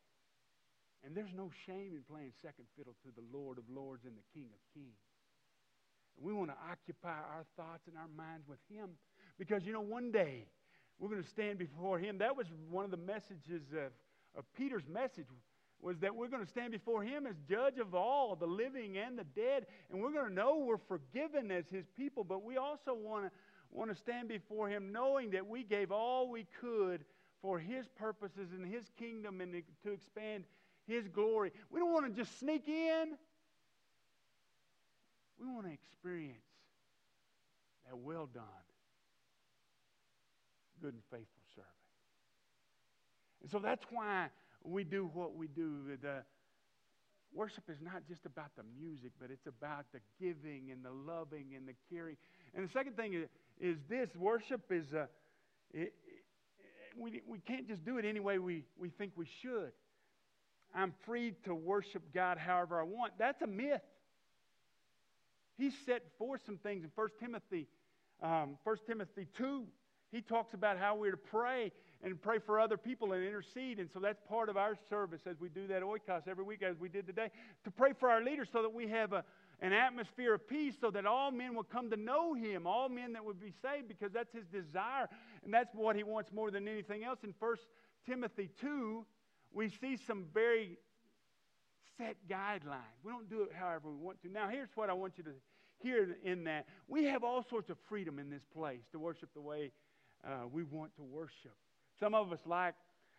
And 1.06 1.16
there's 1.16 1.34
no 1.36 1.52
shame 1.66 1.92
in 1.94 2.04
playing 2.10 2.32
second 2.42 2.66
fiddle 2.78 2.96
to 3.04 3.10
the 3.14 3.24
Lord 3.38 3.58
of 3.58 3.66
Lords 3.70 4.06
and 4.06 4.14
the 4.16 4.24
King 4.34 4.48
of 4.54 4.62
Kings. 4.74 5.04
And 6.16 6.26
we 6.26 6.34
want 6.34 6.50
to 6.50 6.58
occupy 6.72 7.10
our 7.10 7.46
thoughts 7.58 7.88
and 7.88 7.98
our 7.98 8.08
minds 8.16 8.48
with 8.48 8.60
Him 8.72 8.92
because, 9.38 9.66
you 9.66 9.74
know, 9.74 9.82
one 9.82 10.12
day 10.12 10.48
we're 11.00 11.10
going 11.10 11.22
to 11.22 11.30
stand 11.30 11.60
before 11.60 12.00
Him. 12.00 12.20
That 12.20 12.38
was 12.38 12.48
one 12.70 12.86
of 12.86 12.92
the 12.92 12.98
messages 12.98 13.64
of, 13.74 13.92
of 14.38 14.46
Peter's 14.56 14.88
message 14.88 15.28
was 15.82 16.00
that 16.00 16.16
we're 16.16 16.30
going 16.30 16.44
to 16.44 16.50
stand 16.50 16.72
before 16.72 17.04
Him 17.04 17.28
as 17.28 17.36
judge 17.50 17.78
of 17.78 17.94
all, 17.94 18.38
the 18.38 18.48
living 18.48 18.98
and 18.98 19.20
the 19.20 19.26
dead. 19.36 19.66
And 19.92 20.02
we're 20.02 20.14
going 20.14 20.30
to 20.30 20.34
know 20.34 20.64
we're 20.66 20.78
forgiven 20.78 21.52
as 21.52 21.66
His 21.70 21.86
people, 21.98 22.24
but 22.24 22.44
we 22.44 22.56
also 22.56 22.94
want 22.94 23.26
to, 23.26 23.32
want 23.72 23.92
to 23.92 23.96
stand 23.96 24.30
before 24.30 24.70
Him 24.70 24.94
knowing 24.94 25.32
that 25.32 25.46
we 25.46 25.64
gave 25.64 25.92
all 25.92 26.30
we 26.30 26.46
could 26.62 27.04
for 27.42 27.60
His 27.60 27.90
purposes 27.90 28.52
and 28.54 28.66
His 28.66 28.86
kingdom 28.98 29.42
and 29.42 29.62
to 29.84 29.92
expand 29.92 30.46
His 30.88 31.08
glory. 31.08 31.52
We 31.70 31.80
don't 31.80 31.94
want 31.94 32.06
to 32.06 32.12
just 32.12 32.40
sneak 32.40 32.68
in. 32.68 33.16
We 35.40 35.48
want 35.48 35.66
to 35.66 35.74
experience 35.74 36.38
that 37.86 37.98
well 37.98 38.30
done, 38.34 38.44
good 40.82 40.94
and 40.94 41.04
faithful 41.12 41.44
servant. 41.56 41.70
And 43.42 43.52
so 43.52 43.60
that's 43.60 43.84
why 43.90 44.28
we 44.64 44.84
do 44.84 45.10
what 45.14 45.36
we 45.36 45.48
do. 45.48 45.98
The 46.02 46.24
worship 47.34 47.64
is 47.70 47.78
not 47.82 48.08
just 48.08 48.26
about 48.26 48.52
the 48.56 48.64
music, 48.80 49.12
but 49.20 49.32
it's 49.32 49.48
about 49.48 49.86
the 49.92 50.00
giving 50.20 50.72
and 50.72 50.84
the 50.84 50.92
loving 50.92 51.54
and 51.56 51.68
the 51.68 51.74
caring. 51.90 52.16
And 52.56 52.68
the 52.68 52.72
second 52.72 52.96
thing 52.96 53.14
is, 53.14 53.28
is 53.60 53.78
this 53.90 54.10
worship 54.16 54.72
is 54.72 54.94
a, 54.94 55.10
it, 55.74 55.94
it, 56.08 56.24
we, 56.98 57.22
we 57.28 57.40
can't 57.40 57.68
just 57.68 57.84
do 57.84 57.98
it 57.98 58.06
any 58.06 58.20
way 58.20 58.38
we, 58.40 58.64
we 58.78 58.90
think 58.90 59.14
we 59.16 59.28
should. 59.42 59.72
I'm 60.74 60.94
free 61.06 61.34
to 61.46 61.54
worship 61.54 62.04
God 62.14 62.38
however 62.38 62.80
I 62.80 62.84
want. 62.84 63.14
That's 63.18 63.42
a 63.42 63.48
myth. 63.48 63.82
He 65.58 65.72
set 65.86 66.04
forth 66.18 66.42
some 66.46 66.58
things 66.58 66.84
in 66.84 66.92
1 66.96 67.10
Timothy, 67.20 67.68
um, 68.22 68.58
1 68.64 68.78
Timothy 68.88 69.28
2. 69.38 69.66
He 70.12 70.22
talks 70.22 70.54
about 70.54 70.78
how 70.78 70.96
we're 70.96 71.12
to 71.12 71.18
pray 71.18 71.72
and 72.04 72.22
pray 72.22 72.38
for 72.38 72.60
other 72.60 72.78
people 72.78 73.14
and 73.14 73.24
intercede. 73.24 73.80
And 73.80 73.90
so 73.92 74.00
that's 74.00 74.20
part 74.28 74.50
of 74.50 74.58
our 74.58 74.76
service 74.90 75.22
as 75.26 75.40
we 75.40 75.50
do 75.50 75.68
that 75.68 75.82
oikos 75.82 76.28
every 76.28 76.44
week, 76.44 76.62
as 76.62 76.78
we 76.78 76.90
did 76.90 77.08
today, 77.08 77.30
to 77.64 77.72
pray 77.72 77.94
for 78.00 78.10
our 78.10 78.24
leaders 78.24 78.48
so 78.52 78.62
that 78.62 78.74
we 78.74 78.88
have 78.90 79.14
a, 79.14 79.24
an 79.62 79.74
atmosphere 79.74 80.36
of 80.36 80.48
peace 80.48 80.76
so 80.80 80.92
that 80.92 81.06
all 81.06 81.32
men 81.32 81.56
will 81.56 81.64
come 81.64 81.90
to 81.90 81.98
know 81.98 82.34
him, 82.34 82.68
all 82.68 82.90
men 82.90 83.14
that 83.14 83.26
would 83.26 83.40
be 83.40 83.54
saved, 83.62 83.88
because 83.88 84.12
that's 84.12 84.34
his 84.34 84.46
desire. 84.46 85.08
And 85.44 85.54
that's 85.54 85.74
what 85.74 85.96
he 85.96 86.04
wants 86.04 86.32
more 86.32 86.52
than 86.52 86.68
anything 86.68 87.04
else. 87.04 87.20
In 87.24 87.34
1 87.40 87.56
Timothy 88.06 88.50
2, 88.62 89.06
we 89.54 89.70
see 89.70 89.98
some 90.08 90.26
very 90.34 90.78
set 91.98 92.16
guidelines. 92.30 93.00
We 93.04 93.12
don't 93.12 93.30
do 93.30 93.44
it 93.44 93.52
however 93.58 93.90
we 93.90 93.98
want 93.98 94.22
to. 94.24 94.30
Now, 94.30 94.50
here's 94.50 94.70
what 94.76 94.90
I 94.90 94.94
want 94.94 95.18
you 95.18 95.24
to 95.26 95.34
hear 95.80 96.16
in 96.24 96.44
that. 96.46 96.66
We 96.88 97.06
have 97.06 97.24
all 97.24 97.44
sorts 97.44 97.70
of 97.70 97.78
freedom 97.88 98.20
in 98.20 98.30
this 98.30 98.44
place 98.56 98.82
to 98.92 99.00
worship 99.00 99.30
the 99.34 99.42
way 99.42 99.72
uh, 100.26 100.48
we 100.52 100.64
want 100.64 100.96
to 100.96 101.04
worship. 101.04 101.56
Some 102.00 102.16
of 102.16 102.32
us 102.32 102.40
like, 102.46 102.74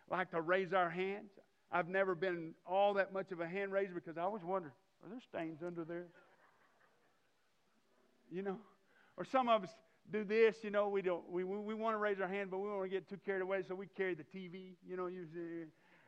like 0.09 0.31
to 0.31 0.41
raise 0.41 0.73
our 0.73 0.89
hands. 0.89 1.31
I've 1.71 1.87
never 1.87 2.15
been 2.15 2.53
all 2.65 2.93
that 2.95 3.13
much 3.13 3.31
of 3.31 3.39
a 3.39 3.47
hand 3.47 3.71
raiser 3.71 3.93
because 3.93 4.17
I 4.17 4.21
always 4.21 4.43
wonder, 4.43 4.73
are 5.03 5.09
there 5.09 5.21
stains 5.21 5.61
under 5.65 5.83
there? 5.83 6.07
You 8.31 8.41
know? 8.41 8.57
Or 9.17 9.23
some 9.23 9.47
of 9.47 9.63
us 9.63 9.69
do 10.11 10.23
this, 10.23 10.57
you 10.61 10.69
know, 10.69 10.89
we 10.89 11.01
don't 11.01 11.27
we, 11.31 11.43
we, 11.43 11.57
we 11.57 11.73
want 11.73 11.95
to 11.95 11.97
raise 11.97 12.19
our 12.19 12.27
hand, 12.27 12.51
but 12.51 12.59
we 12.59 12.67
don't 12.67 12.77
want 12.77 12.91
to 12.91 12.95
get 12.95 13.09
too 13.09 13.17
carried 13.25 13.41
away, 13.41 13.63
so 13.67 13.73
we 13.73 13.87
carry 13.87 14.13
the 14.13 14.23
TV, 14.23 14.73
you 14.87 14.95
know, 14.95 15.07
you 15.07 15.25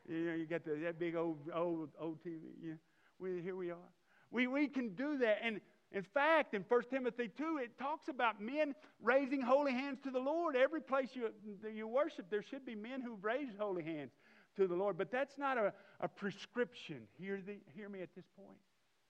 you 0.08 0.26
know, 0.26 0.34
you 0.34 0.46
got 0.46 0.64
the, 0.66 0.76
that 0.84 1.00
big 1.00 1.16
old 1.16 1.38
old 1.54 1.90
old 2.00 2.24
TV. 2.24 2.40
Yeah, 2.62 2.74
we, 3.20 3.42
here 3.42 3.56
we 3.56 3.72
are. 3.72 3.92
We 4.32 4.48
we 4.48 4.68
can 4.68 4.90
do 4.90 5.18
that, 5.20 5.40
and 5.44 5.62
in 5.92 6.04
fact, 6.04 6.54
in 6.54 6.66
1 6.68 6.82
Timothy 6.90 7.30
2, 7.38 7.60
it 7.64 7.78
talks 7.80 8.10
about 8.10 8.42
men 8.42 8.76
raising 9.02 9.42
holy 9.42 9.72
hands 9.72 10.00
to 10.04 10.12
the 10.12 10.20
Lord. 10.20 10.56
Every 10.56 10.82
place 10.82 11.10
you, 11.14 11.30
you 11.74 11.88
worship, 11.88 12.26
there 12.30 12.44
should 12.44 12.66
be 12.66 12.76
men 12.76 13.02
who 13.02 13.18
raise 13.22 13.48
holy 13.58 13.84
hands 13.84 14.12
to 14.58 14.68
the 14.68 14.76
Lord. 14.76 14.98
But 14.98 15.12
that's 15.12 15.38
not 15.38 15.58
a, 15.58 15.72
a 16.02 16.10
prescription. 16.10 17.04
Hear, 17.18 17.40
the, 17.46 17.56
hear 17.74 17.88
me 17.88 18.02
at 18.02 18.10
this 18.16 18.26
point. 18.36 18.60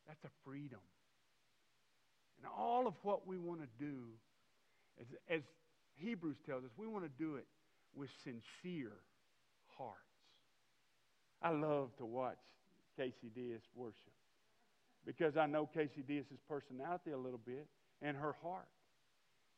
That's 0.07 0.23
a 0.23 0.29
freedom. 0.45 0.79
And 2.37 2.47
all 2.55 2.85
of 2.85 2.93
what 3.01 3.25
we 3.25 3.39
want 3.39 3.61
to 3.61 3.83
do, 3.83 4.09
as, 5.01 5.07
as 5.29 5.41
Hebrews 5.95 6.37
tells 6.45 6.63
us, 6.63 6.69
we 6.77 6.85
want 6.85 7.05
to 7.05 7.11
do 7.23 7.37
it 7.37 7.47
with 7.95 8.11
sincere 8.23 8.93
hearts. 9.77 10.06
I 11.41 11.51
love 11.51 11.95
to 11.97 12.05
watch 12.05 12.39
Casey 12.97 13.31
Diaz 13.33 13.61
worship 13.75 14.13
because 15.05 15.37
I 15.37 15.45
know 15.45 15.65
Casey 15.65 16.03
Diaz's 16.05 16.39
personality 16.49 17.11
a 17.11 17.17
little 17.17 17.39
bit 17.45 17.67
and 18.01 18.17
her 18.17 18.35
heart. 18.41 18.67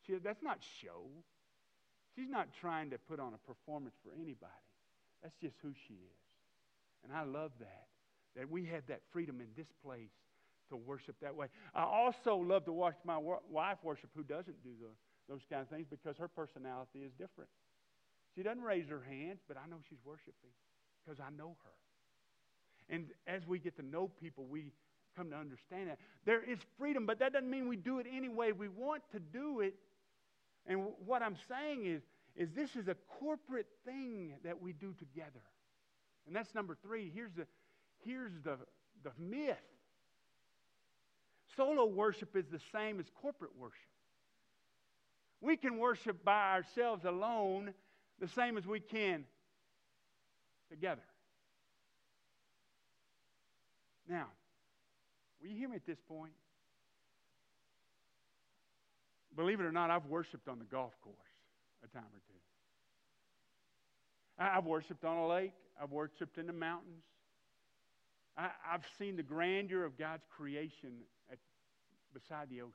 See, 0.06 0.14
that's 0.22 0.42
not 0.42 0.58
show. 0.82 1.08
She's 2.14 2.28
not 2.28 2.48
trying 2.60 2.90
to 2.90 2.98
put 2.98 3.20
on 3.20 3.34
a 3.34 3.38
performance 3.38 3.94
for 4.02 4.12
anybody. 4.12 4.52
That's 5.22 5.34
just 5.40 5.56
who 5.62 5.72
she 5.86 5.94
is. 5.94 6.20
And 7.04 7.12
I 7.12 7.24
love 7.24 7.52
that, 7.60 7.86
that 8.36 8.50
we 8.50 8.66
have 8.66 8.86
that 8.88 9.00
freedom 9.10 9.40
in 9.40 9.48
this 9.56 9.68
place 9.84 10.12
to 10.68 10.76
worship 10.76 11.16
that 11.22 11.34
way. 11.34 11.48
I 11.74 11.82
also 11.82 12.36
love 12.36 12.64
to 12.66 12.72
watch 12.72 12.96
my 13.04 13.18
wife 13.18 13.78
worship 13.82 14.10
who 14.14 14.22
doesn't 14.22 14.62
do 14.62 14.70
the, 14.80 14.88
those 15.28 15.42
kind 15.50 15.62
of 15.62 15.68
things 15.68 15.86
because 15.88 16.16
her 16.18 16.28
personality 16.28 17.00
is 17.00 17.12
different. 17.12 17.50
She 18.34 18.42
doesn't 18.42 18.62
raise 18.62 18.88
her 18.88 19.02
hands, 19.08 19.40
but 19.48 19.56
I 19.56 19.68
know 19.68 19.78
she's 19.88 19.98
worshiping 20.04 20.54
because 21.04 21.20
I 21.20 21.30
know 21.36 21.56
her. 21.64 22.94
And 22.94 23.06
as 23.26 23.46
we 23.46 23.58
get 23.58 23.76
to 23.76 23.82
know 23.82 24.08
people, 24.20 24.46
we 24.48 24.72
come 25.16 25.30
to 25.30 25.36
understand 25.36 25.90
that. 25.90 25.98
There 26.24 26.42
is 26.42 26.58
freedom, 26.78 27.06
but 27.06 27.18
that 27.20 27.32
doesn't 27.32 27.50
mean 27.50 27.68
we 27.68 27.76
do 27.76 27.98
it 27.98 28.06
any 28.12 28.28
way 28.28 28.52
we 28.52 28.68
want 28.68 29.02
to 29.12 29.20
do 29.20 29.60
it. 29.60 29.74
And 30.66 30.86
what 31.06 31.22
I'm 31.22 31.36
saying 31.48 31.86
is, 31.86 32.02
is 32.36 32.50
this 32.52 32.76
is 32.76 32.88
a 32.88 32.96
corporate 33.18 33.66
thing 33.84 34.34
that 34.44 34.60
we 34.60 34.72
do 34.72 34.94
together. 34.98 35.42
And 36.26 36.34
that's 36.34 36.54
number 36.54 36.76
three. 36.82 37.10
Here's 37.12 37.32
the, 37.32 37.46
here's 38.04 38.32
the, 38.44 38.56
the 39.02 39.10
myth. 39.18 39.56
Solo 41.56 41.86
worship 41.86 42.36
is 42.36 42.46
the 42.46 42.60
same 42.72 43.00
as 43.00 43.06
corporate 43.20 43.56
worship. 43.58 43.76
We 45.40 45.56
can 45.56 45.78
worship 45.78 46.24
by 46.24 46.52
ourselves 46.52 47.04
alone 47.04 47.72
the 48.20 48.28
same 48.28 48.56
as 48.58 48.66
we 48.66 48.80
can 48.80 49.24
together. 50.70 51.02
Now, 54.08 54.28
Will 55.40 55.48
you 55.48 55.56
hear 55.56 55.68
me 55.68 55.76
at 55.76 55.86
this 55.86 55.98
point? 56.06 56.32
Believe 59.36 59.60
it 59.60 59.64
or 59.64 59.72
not, 59.72 59.90
I've 59.90 60.06
worshiped 60.06 60.48
on 60.48 60.58
the 60.58 60.64
golf 60.64 60.92
course 61.02 61.16
a 61.82 61.88
time 61.88 62.02
or 62.02 62.20
two. 62.28 62.34
I've 64.38 64.66
worshiped 64.66 65.04
on 65.04 65.16
a 65.16 65.26
lake. 65.26 65.52
I've 65.82 65.92
worshiped 65.92 66.36
in 66.36 66.46
the 66.46 66.52
mountains. 66.52 67.04
I, 68.36 68.50
have 68.62 68.84
seen 68.98 69.16
the 69.16 69.22
grandeur 69.22 69.84
of 69.84 69.98
God's 69.98 70.24
creation 70.30 70.92
at, 71.30 71.38
beside 72.12 72.48
the 72.50 72.60
ocean. 72.60 72.72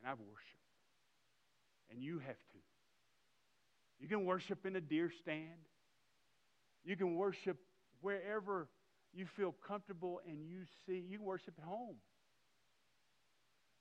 And 0.00 0.10
I've 0.10 0.18
worshiped. 0.18 0.56
And 1.90 2.02
you 2.02 2.18
have 2.20 2.36
to. 2.36 2.58
You 4.00 4.08
can 4.08 4.24
worship 4.24 4.66
in 4.66 4.76
a 4.76 4.80
deer 4.80 5.10
stand. 5.20 5.48
You 6.84 6.96
can 6.96 7.14
worship 7.14 7.58
wherever 8.00 8.68
you 9.12 9.26
feel 9.36 9.54
comfortable 9.66 10.20
and 10.26 10.46
you 10.46 10.62
see, 10.86 11.04
you 11.08 11.22
worship 11.22 11.54
at 11.58 11.64
home. 11.64 11.96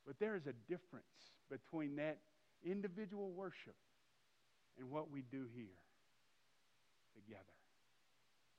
But 0.06 0.20
there 0.20 0.36
is 0.36 0.48
a 0.48 0.54
difference 0.68 1.06
between 1.50 1.96
that 1.98 2.18
individual 2.64 3.32
worship 3.32 3.76
and 4.80 4.90
what 4.90 5.12
we 5.12 5.24
do 5.32 5.46
here 5.54 5.68
together, 7.14 7.44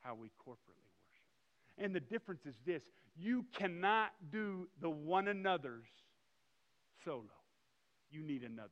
how 0.00 0.14
we 0.14 0.28
corporately 0.28 0.86
worship. 0.94 1.78
And 1.78 1.94
the 1.94 2.00
difference 2.00 2.42
is 2.46 2.54
this 2.66 2.82
you 3.16 3.44
cannot 3.58 4.10
do 4.30 4.68
the 4.80 4.90
one 4.90 5.28
another's 5.28 5.88
solo, 7.04 7.24
you 8.10 8.22
need 8.22 8.42
another. 8.42 8.68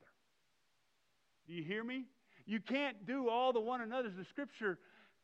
Do 1.46 1.54
you 1.54 1.64
hear 1.64 1.82
me? 1.82 2.04
You 2.46 2.60
can't 2.60 3.06
do 3.06 3.28
all 3.28 3.52
the 3.52 3.60
one 3.60 3.80
another's 3.80 4.16
the 4.16 4.24
scripture 4.24 4.78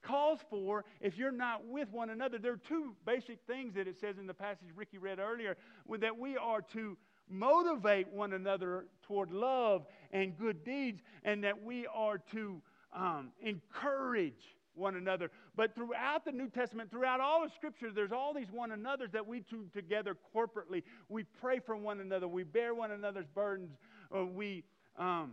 calls 0.05 0.41
for 0.51 0.85
if 1.01 1.17
you're 1.17 1.33
not 1.33 1.67
with 1.67 1.91
one 1.91 2.11
another. 2.11 2.39
There 2.39 2.53
are 2.53 2.61
two 2.69 2.95
basic 3.07 3.39
things 3.47 3.75
that 3.75 3.89
it 3.89 3.99
says 3.99 4.19
in 4.19 4.27
the 4.27 4.35
passage 4.35 4.69
Ricky 4.77 4.99
read 4.99 5.19
earlier 5.19 5.57
that 5.99 6.17
we 6.17 6.37
are 6.37 6.63
to 6.73 6.97
motivate 7.29 8.09
one 8.13 8.33
another 8.35 8.87
toward 9.03 9.31
love 9.33 9.87
and 10.11 10.37
good 10.37 10.65
deeds, 10.65 11.01
and 11.25 11.43
that 11.45 11.63
we 11.63 11.87
are 11.87 12.19
to 12.33 12.61
um, 12.95 13.31
encourage 13.43 14.57
one 14.75 14.97
another. 14.97 15.31
But 15.57 15.75
throughout 15.75 16.25
the 16.25 16.33
New 16.33 16.49
Testament, 16.49 16.91
throughout 16.91 17.21
all 17.21 17.45
of 17.45 17.53
Scripture, 17.53 17.91
there's 17.93 18.13
all 18.13 18.35
these 18.35 18.51
one 18.51 18.73
another's 18.73 19.13
that 19.13 19.27
we 19.27 19.41
do 19.41 19.67
together 19.73 20.17
corporately. 20.35 20.83
We 21.09 21.25
pray 21.41 21.61
for 21.61 21.77
one 21.77 22.01
another, 22.01 22.29
we 22.29 22.45
bear 22.45 22.75
one 22.75 22.91
another's 22.91 23.27
burdens, 23.35 23.71
uh, 24.15 24.25
we. 24.25 24.65
Um, 24.97 25.33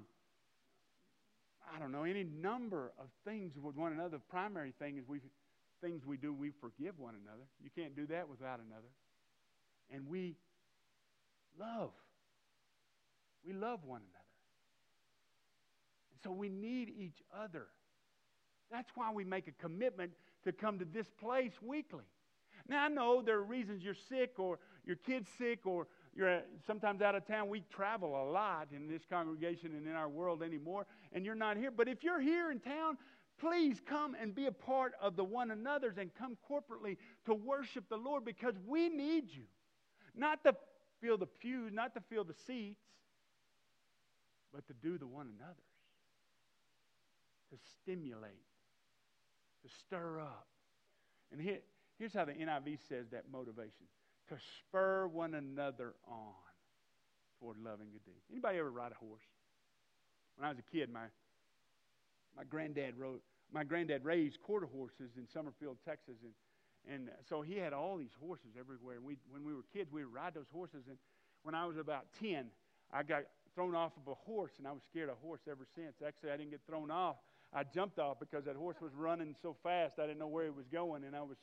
I 1.73 1.79
don't 1.79 1.91
know, 1.91 2.03
any 2.03 2.23
number 2.23 2.91
of 2.99 3.07
things 3.25 3.53
with 3.61 3.75
one 3.75 3.93
another. 3.93 4.17
The 4.17 4.19
primary 4.29 4.73
thing 4.77 4.97
is 4.97 5.07
we 5.07 5.19
things 5.81 6.05
we 6.05 6.17
do, 6.17 6.33
we 6.33 6.51
forgive 6.61 6.99
one 6.99 7.15
another. 7.25 7.43
You 7.61 7.69
can't 7.75 7.95
do 7.95 8.05
that 8.07 8.29
without 8.29 8.59
another. 8.59 8.87
And 9.93 10.07
we 10.07 10.35
love. 11.59 11.91
We 13.45 13.53
love 13.53 13.79
one 13.83 14.01
another. 14.01 14.31
And 16.11 16.19
so 16.23 16.31
we 16.31 16.49
need 16.49 16.89
each 16.89 17.21
other. 17.35 17.67
That's 18.71 18.91
why 18.95 19.11
we 19.11 19.23
make 19.23 19.47
a 19.47 19.51
commitment 19.53 20.11
to 20.45 20.51
come 20.51 20.79
to 20.79 20.85
this 20.85 21.07
place 21.19 21.53
weekly. 21.61 22.05
Now, 22.69 22.85
I 22.85 22.87
know 22.87 23.21
there 23.21 23.37
are 23.37 23.43
reasons 23.43 23.83
you're 23.83 23.95
sick 23.95 24.33
or 24.37 24.59
your 24.85 24.95
kid's 24.95 25.29
sick 25.37 25.65
or 25.65 25.87
you're 26.13 26.41
sometimes 26.67 27.01
out 27.01 27.15
of 27.15 27.25
town. 27.25 27.47
We 27.49 27.63
travel 27.73 28.21
a 28.21 28.25
lot 28.29 28.67
in 28.75 28.87
this 28.87 29.03
congregation 29.09 29.73
and 29.75 29.87
in 29.87 29.93
our 29.93 30.09
world 30.09 30.43
anymore, 30.43 30.85
and 31.13 31.25
you're 31.25 31.35
not 31.35 31.57
here. 31.57 31.71
But 31.71 31.87
if 31.87 32.03
you're 32.03 32.19
here 32.19 32.51
in 32.51 32.59
town, 32.59 32.97
please 33.39 33.81
come 33.85 34.15
and 34.21 34.35
be 34.35 34.45
a 34.47 34.51
part 34.51 34.93
of 35.01 35.15
the 35.15 35.23
one 35.23 35.51
another's 35.51 35.97
and 35.97 36.13
come 36.13 36.37
corporately 36.49 36.97
to 37.25 37.33
worship 37.33 37.85
the 37.89 37.97
Lord 37.97 38.25
because 38.25 38.55
we 38.67 38.89
need 38.89 39.25
you. 39.29 39.43
Not 40.13 40.43
to 40.43 40.55
fill 41.01 41.17
the 41.17 41.25
pews, 41.25 41.71
not 41.73 41.93
to 41.95 42.01
fill 42.09 42.25
the 42.25 42.35
seats, 42.45 42.81
but 44.53 44.67
to 44.67 44.73
do 44.73 44.97
the 44.97 45.07
one 45.07 45.27
another's. 45.37 45.55
To 47.51 47.57
stimulate, 47.81 48.45
to 49.63 49.69
stir 49.85 50.19
up. 50.19 50.47
And 51.31 51.41
here, 51.41 51.59
here's 51.97 52.13
how 52.13 52.25
the 52.25 52.33
NIV 52.33 52.79
says 52.87 53.07
that 53.11 53.23
motivation 53.31 53.87
to 54.29 54.35
spur 54.59 55.07
one 55.07 55.33
another 55.33 55.93
on 56.07 56.33
toward 57.39 57.57
loving 57.57 57.87
good 57.91 58.05
deeds. 58.05 58.25
Anybody 58.31 58.59
ever 58.59 58.71
ride 58.71 58.91
a 58.91 58.95
horse? 58.95 59.23
When 60.37 60.45
I 60.45 60.49
was 60.49 60.59
a 60.59 60.71
kid, 60.71 60.91
my 60.91 61.05
my 62.35 62.43
granddad 62.43 62.97
wrote 62.97 63.21
my 63.51 63.63
granddad 63.63 64.05
raised 64.05 64.39
quarter 64.41 64.65
horses 64.67 65.11
in 65.17 65.27
Summerfield, 65.27 65.77
Texas, 65.85 66.15
and 66.23 66.31
and 66.89 67.09
so 67.29 67.41
he 67.41 67.57
had 67.57 67.73
all 67.73 67.97
these 67.97 68.15
horses 68.19 68.57
everywhere. 68.59 68.95
And 68.95 69.05
we, 69.05 69.17
when 69.29 69.43
we 69.45 69.53
were 69.53 69.63
kids, 69.73 69.91
we 69.91 70.03
would 70.03 70.13
ride 70.13 70.33
those 70.33 70.49
horses. 70.51 70.83
And 70.87 70.97
when 71.43 71.55
I 71.55 71.65
was 71.65 71.77
about 71.77 72.05
10, 72.19 72.45
I 72.91 73.03
got 73.03 73.23
thrown 73.53 73.75
off 73.75 73.91
of 73.97 74.11
a 74.11 74.15
horse, 74.15 74.51
and 74.57 74.67
I 74.67 74.71
was 74.71 74.81
scared 74.89 75.09
of 75.09 75.17
horse 75.17 75.41
ever 75.49 75.67
since. 75.75 75.95
Actually, 76.05 76.31
I 76.31 76.37
didn't 76.37 76.51
get 76.51 76.61
thrown 76.67 76.89
off. 76.89 77.17
I 77.53 77.63
jumped 77.63 77.99
off 77.99 78.19
because 78.19 78.45
that 78.45 78.55
horse 78.55 78.77
was 78.81 78.93
running 78.95 79.35
so 79.41 79.55
fast, 79.61 79.99
I 79.99 80.03
didn't 80.03 80.19
know 80.19 80.27
where 80.27 80.45
he 80.45 80.51
was 80.51 80.67
going, 80.71 81.03
and 81.03 81.15
I 81.15 81.21
was 81.21 81.37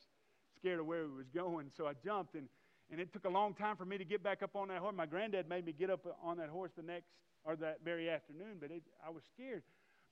scared 0.57 0.81
of 0.81 0.87
where 0.87 1.03
he 1.03 1.11
was 1.11 1.29
going. 1.35 1.71
So 1.77 1.87
I 1.87 1.93
jumped, 2.03 2.35
and 2.35 2.49
and 2.91 3.01
it 3.01 3.13
took 3.13 3.25
a 3.25 3.29
long 3.29 3.55
time 3.55 3.77
for 3.77 3.85
me 3.85 3.99
to 3.99 4.05
get 4.05 4.23
back 4.23 4.43
up 4.43 4.57
on 4.57 4.69
that 4.69 4.79
horse. 4.79 4.95
My 4.97 5.07
granddad 5.07 5.49
made 5.49 5.67
me 5.67 5.73
get 5.73 5.91
up 5.91 6.07
on 6.23 6.39
that 6.39 6.49
horse 6.49 6.73
the 6.77 6.83
next 6.83 7.11
or 7.45 7.57
that 7.57 7.79
very 7.85 8.09
afternoon, 8.09 8.57
but 8.61 8.71
it, 8.71 8.83
I 9.07 9.11
was 9.11 9.23
scared. 9.35 9.63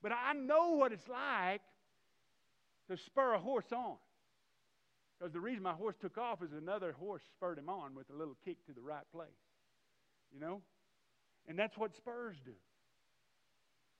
But 0.02 0.12
I 0.12 0.32
know 0.34 0.72
what 0.72 0.92
it's 0.92 1.08
like 1.08 1.62
to 2.88 2.96
spur 2.96 3.34
a 3.34 3.38
horse 3.38 3.72
on. 3.72 3.96
Because 5.18 5.32
the 5.32 5.40
reason 5.40 5.62
my 5.62 5.72
horse 5.72 5.96
took 6.00 6.18
off 6.18 6.42
is 6.42 6.52
another 6.52 6.92
horse 6.92 7.22
spurred 7.30 7.58
him 7.58 7.70
on 7.70 7.94
with 7.94 8.10
a 8.10 8.12
little 8.12 8.36
kick 8.44 8.64
to 8.66 8.72
the 8.72 8.82
right 8.82 9.10
place. 9.12 9.28
You 10.32 10.40
know? 10.40 10.60
And 11.48 11.58
that's 11.58 11.76
what 11.78 11.94
spurs 11.96 12.36
do. 12.44 12.52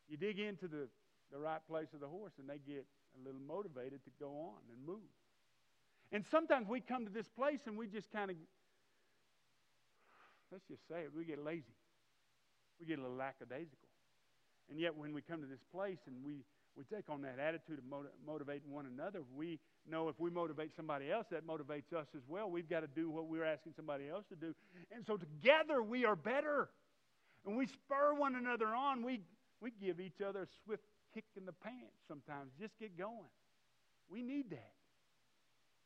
You 0.09 0.17
dig 0.17 0.39
into 0.39 0.69
the, 0.69 0.89
the 1.33 1.39
right 1.39 1.61
place 1.67 1.89
of 1.95 2.01
the 2.01 2.07
horse, 2.07 2.35
and 2.39 2.49
they 2.49 2.59
get 2.59 2.87
a 3.19 3.25
little 3.25 3.41
motivated 3.41 4.05
to 4.05 4.11
go 4.21 4.29
on 4.29 4.61
and 4.71 4.87
move. 4.87 5.09
And 6.13 6.25
sometimes 6.31 6.69
we 6.69 6.81
come 6.81 7.05
to 7.05 7.13
this 7.13 7.29
place 7.29 7.61
and 7.67 7.77
we 7.77 7.89
just 7.89 8.13
kind 8.13 8.31
of 8.31 8.37
let's 10.53 10.65
just 10.69 10.87
say 10.89 11.01
it, 11.03 11.11
we 11.15 11.25
get 11.25 11.43
lazy. 11.43 11.75
We 12.81 12.87
get 12.87 12.99
a 12.99 13.03
little 13.03 13.17
lackadaisical. 13.17 13.89
And 14.69 14.81
yet, 14.81 14.97
when 14.97 15.15
we 15.15 15.23
come 15.23 15.41
to 15.41 15.47
this 15.47 15.63
place 15.73 15.99
and 16.07 16.17
we, 16.25 16.45
we 16.77 16.85
take 16.85 17.09
on 17.09 17.23
that 17.23 17.39
attitude 17.39 17.79
of 17.79 17.85
motiv- 17.89 18.11
motivating 18.27 18.73
one 18.73 18.87
another, 18.87 19.21
we 19.37 19.59
know 19.89 20.09
if 20.09 20.19
we 20.19 20.29
motivate 20.29 20.75
somebody 20.75 21.11
else, 21.11 21.27
that 21.31 21.47
motivates 21.47 21.93
us 21.97 22.07
as 22.17 22.23
well. 22.29 22.51
We've 22.51 22.69
got 22.69 22.81
to 22.81 22.89
do 22.89 23.09
what 23.09 23.27
we're 23.29 23.45
asking 23.45 23.75
somebody 23.77 24.09
else 24.09 24.25
to 24.31 24.37
do. 24.37 24.55
And 24.91 25.07
so, 25.07 25.17
together, 25.17 25.83
we 25.83 26.05
are 26.05 26.17
better. 26.17 26.69
And 27.47 27.57
we 27.57 27.67
spur 27.67 28.15
one 28.15 28.35
another 28.35 28.67
on. 28.75 29.05
We, 29.05 29.21
we 29.61 29.71
give 29.81 30.01
each 30.01 30.21
other 30.21 30.43
a 30.43 30.47
swift 30.65 30.83
kick 31.15 31.25
in 31.37 31.47
the 31.47 31.53
pants 31.53 31.97
sometimes. 32.09 32.51
Just 32.61 32.77
get 32.79 32.99
going. 32.99 33.31
We 34.11 34.23
need 34.23 34.51
that. 34.51 34.73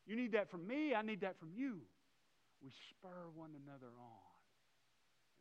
You 0.07 0.15
need 0.15 0.31
that 0.33 0.49
from 0.49 0.67
me. 0.67 0.95
I 0.95 1.03
need 1.03 1.21
that 1.21 1.39
from 1.39 1.49
you. 1.55 1.81
We 2.63 2.71
spur 2.89 3.29
one 3.35 3.51
another 3.63 3.93
on. 3.99 4.30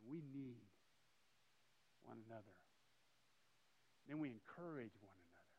We 0.09 0.23
need 0.33 0.65
one 2.05 2.19
another. 2.27 2.57
Then 4.09 4.19
we 4.19 4.29
encourage 4.29 4.97
one 5.01 5.15
another. 5.15 5.59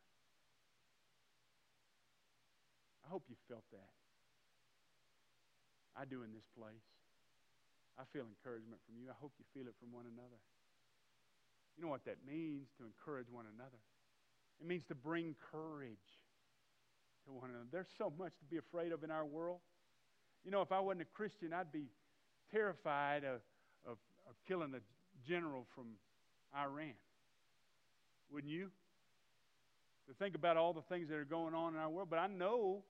I 3.05 3.09
hope 3.09 3.23
you 3.29 3.35
felt 3.47 3.63
that. 3.71 3.91
I 5.95 6.05
do 6.05 6.23
in 6.23 6.31
this 6.31 6.47
place. 6.57 6.87
I 7.99 8.03
feel 8.13 8.23
encouragement 8.23 8.79
from 8.87 8.95
you. 8.97 9.11
I 9.11 9.17
hope 9.19 9.33
you 9.37 9.45
feel 9.53 9.67
it 9.67 9.75
from 9.79 9.91
one 9.91 10.05
another. 10.07 10.39
You 11.77 11.83
know 11.83 11.89
what 11.89 12.05
that 12.05 12.17
means 12.25 12.67
to 12.77 12.85
encourage 12.85 13.27
one 13.29 13.45
another? 13.53 13.79
It 14.59 14.67
means 14.67 14.83
to 14.87 14.95
bring 14.95 15.35
courage 15.51 16.07
to 17.25 17.31
one 17.31 17.49
another. 17.49 17.67
There's 17.71 17.91
so 17.97 18.11
much 18.17 18.33
to 18.39 18.45
be 18.45 18.57
afraid 18.57 18.91
of 18.91 19.03
in 19.03 19.11
our 19.11 19.25
world. 19.25 19.59
You 20.43 20.51
know, 20.51 20.61
if 20.61 20.71
I 20.71 20.79
wasn't 20.79 21.01
a 21.03 21.11
Christian, 21.13 21.53
I'd 21.53 21.71
be 21.71 21.87
terrified 22.51 23.23
of, 23.23 23.41
killing 24.47 24.73
a 24.75 24.81
general 25.27 25.65
from 25.75 25.97
Iran. 26.55 26.93
Wouldn't 28.31 28.51
you? 28.51 28.71
To 30.07 30.13
think 30.15 30.35
about 30.35 30.57
all 30.57 30.73
the 30.73 30.81
things 30.81 31.09
that 31.09 31.15
are 31.15 31.25
going 31.25 31.53
on 31.53 31.75
in 31.75 31.79
our 31.79 31.89
world. 31.89 32.09
But 32.09 32.19
I 32.19 32.27
know, 32.27 32.83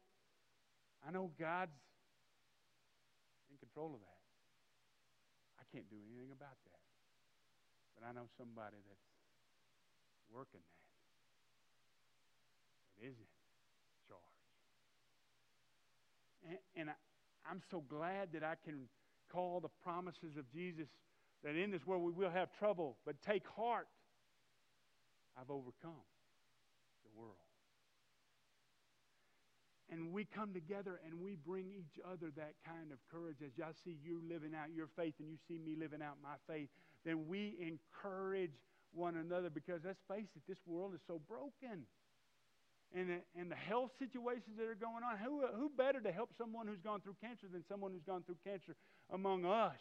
I 1.08 1.12
know 1.12 1.32
God's 1.40 1.72
in 3.52 3.58
control 3.58 3.94
of 3.94 4.00
that. 4.00 4.22
I 5.60 5.64
can't 5.76 5.90
do 5.90 5.98
anything 6.08 6.32
about 6.32 6.56
that. 6.66 6.82
But 7.96 8.08
I 8.08 8.14
know 8.14 8.28
somebody 8.38 8.78
that's 8.88 9.10
working 10.34 10.62
that. 10.62 10.88
That 12.98 13.08
is 13.08 13.16
in 13.20 13.28
charge. 14.08 14.42
And, 16.48 16.58
and 16.76 16.90
I, 16.90 16.94
I'm 17.50 17.62
so 17.70 17.84
glad 17.88 18.34
that 18.34 18.44
I 18.44 18.56
can 18.64 18.88
call 19.32 19.60
the 19.60 19.70
promises 19.84 20.38
of 20.38 20.50
Jesus 20.52 20.88
that 21.44 21.56
in 21.56 21.72
this 21.72 21.86
world 21.86 22.04
we 22.04 22.12
will 22.12 22.32
have 22.32 22.50
trouble, 22.58 22.98
but 23.06 23.22
take 23.22 23.48
heart. 23.48 23.88
I've 25.40 25.50
overcome 25.50 26.06
the 27.04 27.20
world. 27.20 27.36
And 29.92 30.14
we 30.14 30.24
come 30.24 30.54
together 30.54 31.02
and 31.06 31.20
we 31.20 31.36
bring 31.36 31.68
each 31.78 32.00
other 32.06 32.32
that 32.38 32.54
kind 32.66 32.92
of 32.92 33.00
courage. 33.12 33.38
As 33.44 33.52
I 33.62 33.72
see 33.84 33.98
you 34.02 34.22
living 34.28 34.52
out 34.56 34.74
your 34.74 34.88
faith 34.96 35.16
and 35.20 35.28
you 35.30 35.38
see 35.48 35.60
me 35.60 35.76
living 35.78 36.02
out 36.02 36.16
my 36.24 36.40
faith, 36.48 36.70
then 37.04 37.28
we 37.28 37.58
encourage 37.60 38.56
one 38.94 39.18
another 39.18 39.50
because 39.50 39.82
let's 39.84 40.00
face 40.08 40.32
it, 40.36 40.44
this 40.48 40.60
world 40.66 40.94
is 40.94 41.02
so 41.08 41.20
broken. 41.28 41.84
And 42.94 43.22
and 43.40 43.52
the 43.52 43.56
health 43.56 43.92
situations 44.00 44.58
that 44.58 44.68
are 44.68 44.76
going 44.76 45.04
on, 45.04 45.18
who, 45.18 45.44
who 45.56 45.72
better 45.78 46.00
to 46.02 46.12
help 46.12 46.32
someone 46.38 46.68
who's 46.68 46.82
gone 46.82 47.02
through 47.02 47.16
cancer 47.22 47.48
than 47.52 47.64
someone 47.68 47.92
who's 47.92 48.04
gone 48.04 48.24
through 48.24 48.38
cancer 48.46 48.76
among 49.12 49.46
us? 49.46 49.80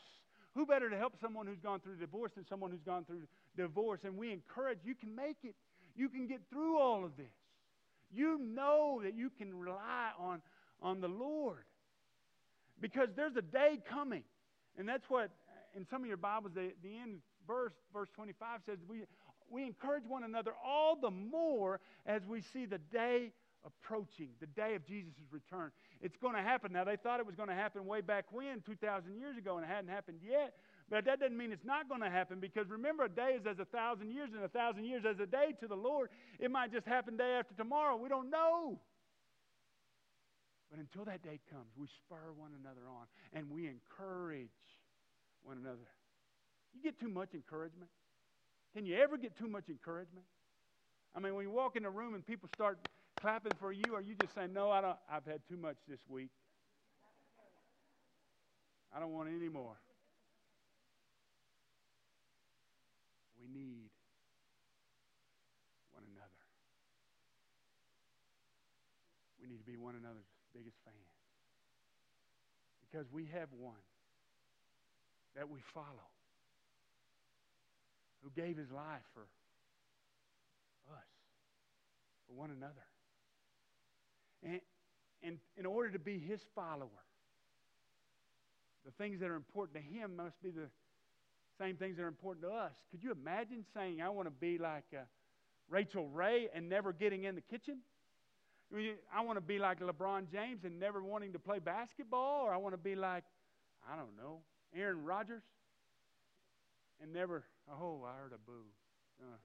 Who 0.54 0.66
better 0.66 0.90
to 0.90 0.96
help 0.96 1.14
someone 1.20 1.46
who's 1.46 1.60
gone 1.60 1.80
through 1.80 1.96
divorce 1.96 2.32
than 2.34 2.46
someone 2.46 2.70
who's 2.70 2.82
gone 2.82 3.04
through 3.04 3.22
divorce? 3.56 4.00
And 4.04 4.16
we 4.16 4.32
encourage 4.32 4.78
you 4.84 4.94
can 4.94 5.14
make 5.14 5.36
it. 5.44 5.54
You 5.96 6.08
can 6.08 6.26
get 6.26 6.40
through 6.50 6.78
all 6.78 7.04
of 7.04 7.16
this. 7.16 7.32
You 8.12 8.38
know 8.38 9.00
that 9.04 9.14
you 9.14 9.30
can 9.38 9.56
rely 9.56 10.10
on, 10.18 10.42
on 10.82 11.00
the 11.00 11.08
Lord. 11.08 11.64
Because 12.80 13.10
there's 13.14 13.36
a 13.36 13.42
day 13.42 13.78
coming. 13.88 14.24
And 14.76 14.88
that's 14.88 15.08
what 15.08 15.30
in 15.76 15.86
some 15.86 16.02
of 16.02 16.08
your 16.08 16.16
Bibles, 16.16 16.52
the, 16.54 16.72
the 16.82 16.96
end 16.96 17.18
verse, 17.46 17.72
verse 17.92 18.08
25 18.14 18.60
says, 18.66 18.78
we, 18.88 19.02
we 19.50 19.64
encourage 19.64 20.04
one 20.06 20.24
another 20.24 20.52
all 20.64 20.96
the 20.96 21.10
more 21.10 21.80
as 22.06 22.22
we 22.26 22.40
see 22.40 22.66
the 22.66 22.78
day 22.78 23.32
approaching, 23.64 24.28
the 24.40 24.46
day 24.46 24.74
of 24.74 24.86
Jesus' 24.86 25.12
return. 25.30 25.70
It's 26.00 26.16
going 26.16 26.34
to 26.34 26.42
happen. 26.42 26.72
Now, 26.72 26.84
they 26.84 26.96
thought 26.96 27.20
it 27.20 27.26
was 27.26 27.34
going 27.34 27.48
to 27.48 27.54
happen 27.54 27.86
way 27.86 28.00
back 28.00 28.26
when, 28.30 28.62
2,000 28.64 29.16
years 29.16 29.36
ago, 29.36 29.56
and 29.56 29.64
it 29.64 29.68
hadn't 29.68 29.90
happened 29.90 30.20
yet. 30.22 30.54
But 30.88 31.04
that 31.04 31.20
doesn't 31.20 31.36
mean 31.36 31.52
it's 31.52 31.64
not 31.64 31.88
going 31.88 32.00
to 32.00 32.10
happen 32.10 32.40
because 32.40 32.68
remember, 32.68 33.04
a 33.04 33.08
day 33.08 33.38
is 33.38 33.46
as 33.48 33.58
a 33.60 33.64
thousand 33.64 34.10
years, 34.10 34.30
and 34.34 34.42
a 34.44 34.48
thousand 34.48 34.84
years 34.84 35.04
as 35.08 35.20
a 35.20 35.26
day 35.26 35.54
to 35.60 35.68
the 35.68 35.76
Lord. 35.76 36.10
It 36.38 36.50
might 36.50 36.72
just 36.72 36.86
happen 36.86 37.16
day 37.16 37.36
after 37.38 37.54
tomorrow. 37.54 37.96
We 37.96 38.08
don't 38.08 38.30
know. 38.30 38.80
But 40.70 40.78
until 40.78 41.04
that 41.04 41.22
day 41.22 41.40
comes, 41.50 41.66
we 41.76 41.88
spur 42.06 42.32
one 42.36 42.52
another 42.58 42.86
on 42.88 43.06
and 43.32 43.50
we 43.50 43.66
encourage 43.66 44.48
one 45.42 45.58
another. 45.58 45.88
You 46.72 46.80
get 46.80 46.98
too 47.00 47.08
much 47.08 47.34
encouragement. 47.34 47.90
Can 48.74 48.86
you 48.86 48.96
ever 48.96 49.18
get 49.18 49.36
too 49.36 49.48
much 49.48 49.68
encouragement? 49.68 50.24
I 51.14 51.18
mean, 51.18 51.34
when 51.34 51.44
you 51.44 51.50
walk 51.50 51.74
in 51.74 51.84
a 51.84 51.90
room 51.90 52.14
and 52.14 52.24
people 52.24 52.48
start 52.54 52.78
clapping 53.20 53.54
for 53.54 53.72
you, 53.72 53.94
are 53.94 54.00
you 54.00 54.14
just 54.14 54.34
saying, 54.34 54.52
No, 54.52 54.70
I 54.70 54.80
don't, 54.80 54.96
I've 55.10 55.24
had 55.24 55.40
too 55.48 55.56
much 55.56 55.76
this 55.88 56.00
week? 56.08 56.30
I 58.94 58.98
don't 58.98 59.12
want 59.12 59.28
any 59.28 59.48
more. 59.48 59.76
We 63.40 63.46
need 63.48 63.90
one 65.92 66.02
another. 66.12 66.40
We 69.40 69.48
need 69.48 69.58
to 69.58 69.64
be 69.64 69.76
one 69.76 69.94
another's 69.94 70.26
biggest 70.52 70.76
fans. 70.84 70.96
Because 72.80 73.06
we 73.12 73.26
have 73.32 73.48
one 73.56 73.78
that 75.36 75.48
we 75.48 75.60
follow 75.72 76.10
who 78.22 78.30
gave 78.34 78.56
his 78.56 78.70
life 78.70 79.06
for 79.14 79.22
us, 80.92 81.06
for 82.26 82.34
one 82.34 82.50
another. 82.50 82.84
And, 84.42 84.60
and 85.22 85.38
in 85.56 85.66
order 85.66 85.90
to 85.90 85.98
be 85.98 86.18
his 86.18 86.40
follower, 86.54 86.88
the 88.84 88.92
things 88.92 89.20
that 89.20 89.28
are 89.28 89.36
important 89.36 89.76
to 89.76 89.82
him 89.82 90.16
must 90.16 90.42
be 90.42 90.50
the 90.50 90.68
same 91.58 91.76
things 91.76 91.96
that 91.96 92.02
are 92.02 92.08
important 92.08 92.44
to 92.46 92.50
us. 92.50 92.72
Could 92.90 93.02
you 93.02 93.12
imagine 93.12 93.64
saying, 93.74 94.00
I 94.00 94.08
want 94.08 94.26
to 94.26 94.32
be 94.32 94.56
like 94.56 94.84
uh, 94.94 95.02
Rachael 95.68 96.08
Ray 96.08 96.48
and 96.54 96.68
never 96.68 96.92
getting 96.92 97.24
in 97.24 97.34
the 97.34 97.42
kitchen? 97.42 97.78
I 99.14 99.22
want 99.22 99.36
to 99.36 99.42
be 99.42 99.58
like 99.58 99.80
LeBron 99.80 100.30
James 100.30 100.64
and 100.64 100.78
never 100.78 101.02
wanting 101.02 101.32
to 101.32 101.38
play 101.38 101.58
basketball, 101.58 102.46
or 102.46 102.54
I 102.54 102.56
want 102.56 102.72
to 102.72 102.78
be 102.78 102.94
like, 102.94 103.24
I 103.90 103.96
don't 103.96 104.16
know, 104.16 104.40
Aaron 104.74 105.04
Rodgers 105.04 105.42
and 107.02 107.12
never, 107.12 107.44
oh, 107.68 108.04
I 108.06 108.16
heard 108.20 108.32
a 108.32 108.38
boo. 108.38 108.68
Uh, 109.20 109.36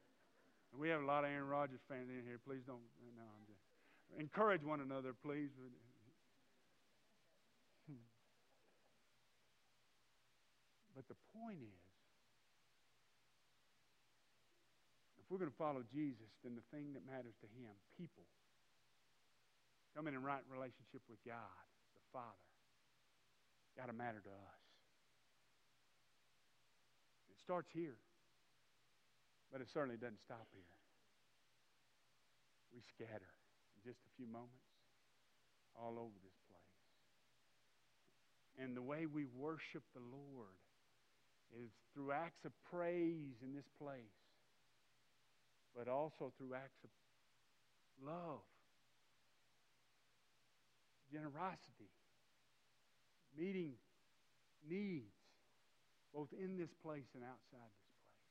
we 0.78 0.90
have 0.90 1.02
a 1.02 1.06
lot 1.06 1.24
of 1.24 1.32
Aaron 1.32 1.48
Rodgers 1.48 1.80
fans 1.90 2.10
in 2.10 2.24
here. 2.26 2.40
Please 2.46 2.62
don't, 2.68 2.84
no, 3.16 3.24
I'm 3.24 3.46
just, 3.48 3.55
encourage 4.20 4.64
one 4.64 4.82
another, 4.82 5.14
please. 5.24 5.50
Hmm. 7.88 8.04
But 10.96 11.08
the 11.08 11.16
point 11.34 11.60
is, 11.62 11.86
if 15.20 15.32
we're 15.32 15.40
going 15.40 15.52
to 15.52 15.58
follow 15.58 15.84
Jesus, 15.92 16.30
then 16.44 16.56
the 16.56 16.66
thing 16.76 16.94
that 16.94 17.06
matters 17.06 17.36
to 17.42 17.48
him, 17.58 17.74
people, 17.98 18.24
coming 19.96 20.14
in 20.14 20.22
right 20.22 20.44
relationship 20.52 21.02
with 21.10 21.20
God, 21.26 21.66
the 21.96 22.04
Father, 22.14 22.46
got 23.78 23.88
to 23.88 23.94
matter 23.94 24.22
to 24.22 24.30
us. 24.30 24.64
It 27.32 27.40
starts 27.42 27.70
here, 27.74 27.98
but 29.52 29.62
it 29.62 29.68
certainly 29.74 29.98
doesn't 29.98 30.22
stop 30.22 30.48
here. 30.54 30.72
We 32.74 32.82
scatter 32.96 33.32
just 33.86 34.02
a 34.02 34.12
few 34.18 34.26
moments 34.26 34.66
all 35.78 36.02
over 36.02 36.18
this 36.26 36.40
place. 36.50 36.66
And 38.58 38.76
the 38.76 38.82
way 38.82 39.06
we 39.06 39.26
worship 39.38 39.84
the 39.94 40.02
Lord 40.02 40.58
is 41.54 41.70
through 41.94 42.12
acts 42.12 42.44
of 42.46 42.52
praise 42.72 43.38
in 43.44 43.54
this 43.54 43.70
place, 43.80 44.18
but 45.78 45.88
also 45.88 46.34
through 46.38 46.56
acts 46.56 46.84
of 46.84 46.90
love 48.04 48.42
generosity, 51.12 51.92
meeting 53.38 53.74
needs, 54.68 55.14
both 56.14 56.28
in 56.34 56.58
this 56.58 56.74
place 56.84 57.08
and 57.14 57.24
outside 57.24 57.72
this 57.72 57.94
place. 58.02 58.26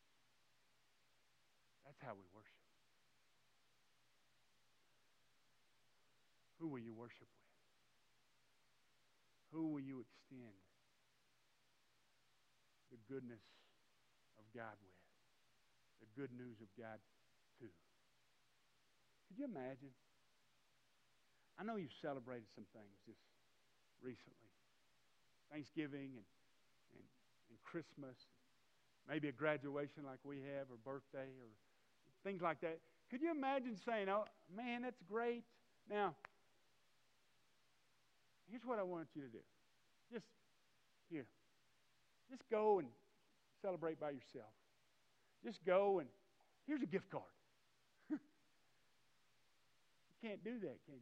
That's 1.87 2.01
how 2.03 2.15
we 2.15 2.27
worship. 2.35 2.54
Who 6.61 6.69
will 6.69 6.83
you 6.83 6.95
worship 6.95 7.27
with? 7.27 7.51
Who 9.53 9.73
will 9.73 9.81
you 9.81 10.03
extend 10.03 10.55
the 12.91 12.99
goodness 13.07 13.43
of 14.39 14.45
God 14.55 14.75
with? 14.83 14.99
The 16.03 16.11
good 16.19 16.31
news 16.35 16.59
of 16.61 16.69
God 16.79 16.99
to? 17.59 17.67
Could 19.29 19.39
you 19.39 19.47
imagine? 19.47 19.95
I 21.59 21.63
know 21.63 21.77
you've 21.77 21.95
celebrated 22.03 22.51
some 22.55 22.67
things 22.75 22.99
just 23.07 23.23
recently 24.03 24.51
Thanksgiving 25.55 26.19
and, 26.19 26.27
and, 26.99 27.07
and 27.51 27.57
Christmas, 27.63 28.19
maybe 29.09 29.29
a 29.29 29.33
graduation 29.33 30.03
like 30.05 30.19
we 30.25 30.43
have, 30.43 30.67
or 30.67 30.79
birthday, 30.83 31.31
or 31.39 31.51
things 32.25 32.43
like 32.43 32.61
that. 32.61 32.81
Could 33.11 33.23
you 33.23 33.31
imagine 33.31 33.77
saying, 33.87 34.09
oh, 34.09 34.25
man, 34.51 34.83
that's 34.83 35.01
great? 35.09 35.45
Now, 35.89 36.15
here's 38.55 38.65
what 38.65 38.79
I 38.79 38.85
want 38.85 39.09
you 39.17 39.23
to 39.23 39.29
do. 39.29 39.43
Just 40.13 40.27
here. 41.11 41.27
Just 42.31 42.49
go 42.49 42.79
and 42.79 42.87
celebrate 43.61 43.99
by 43.99 44.11
yourself. 44.11 44.55
Just 45.45 45.59
go 45.65 45.99
and 45.99 46.09
here's 46.65 46.81
a 46.81 46.87
gift 46.87 47.11
card. 47.11 47.25
you 48.11 48.19
can't 50.23 50.45
do 50.45 50.53
that, 50.61 50.79
can 50.87 50.95
you? 50.95 51.01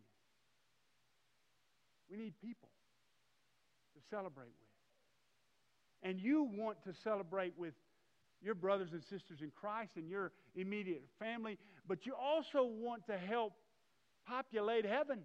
We 2.10 2.16
need 2.16 2.32
people 2.42 2.70
to 3.94 4.00
celebrate 4.08 4.46
with. 4.46 6.10
And 6.10 6.18
you 6.18 6.48
want 6.54 6.82
to 6.84 6.94
celebrate 7.04 7.52
with 7.58 7.74
your 8.42 8.54
brothers 8.54 8.92
and 8.92 9.02
sisters 9.04 9.42
in 9.42 9.52
Christ 9.54 9.92
and 9.96 10.08
your 10.08 10.32
immediate 10.54 11.04
family, 11.18 11.58
but 11.86 12.06
you 12.06 12.14
also 12.14 12.64
want 12.64 13.06
to 13.08 13.18
help 13.18 13.52
populate 14.26 14.86
heaven. 14.86 15.20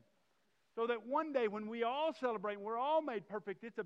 So 0.77 0.85
that 0.85 1.07
one 1.07 1.33
day 1.33 1.47
when 1.47 1.67
we 1.67 1.81
all 1.81 2.13
celebrate 2.13 2.57
and 2.57 2.61
we're 2.61 2.77
all 2.77 3.01
made 3.01 3.27
perfect, 3.27 3.63
it's 3.63 3.79
a 3.79 3.85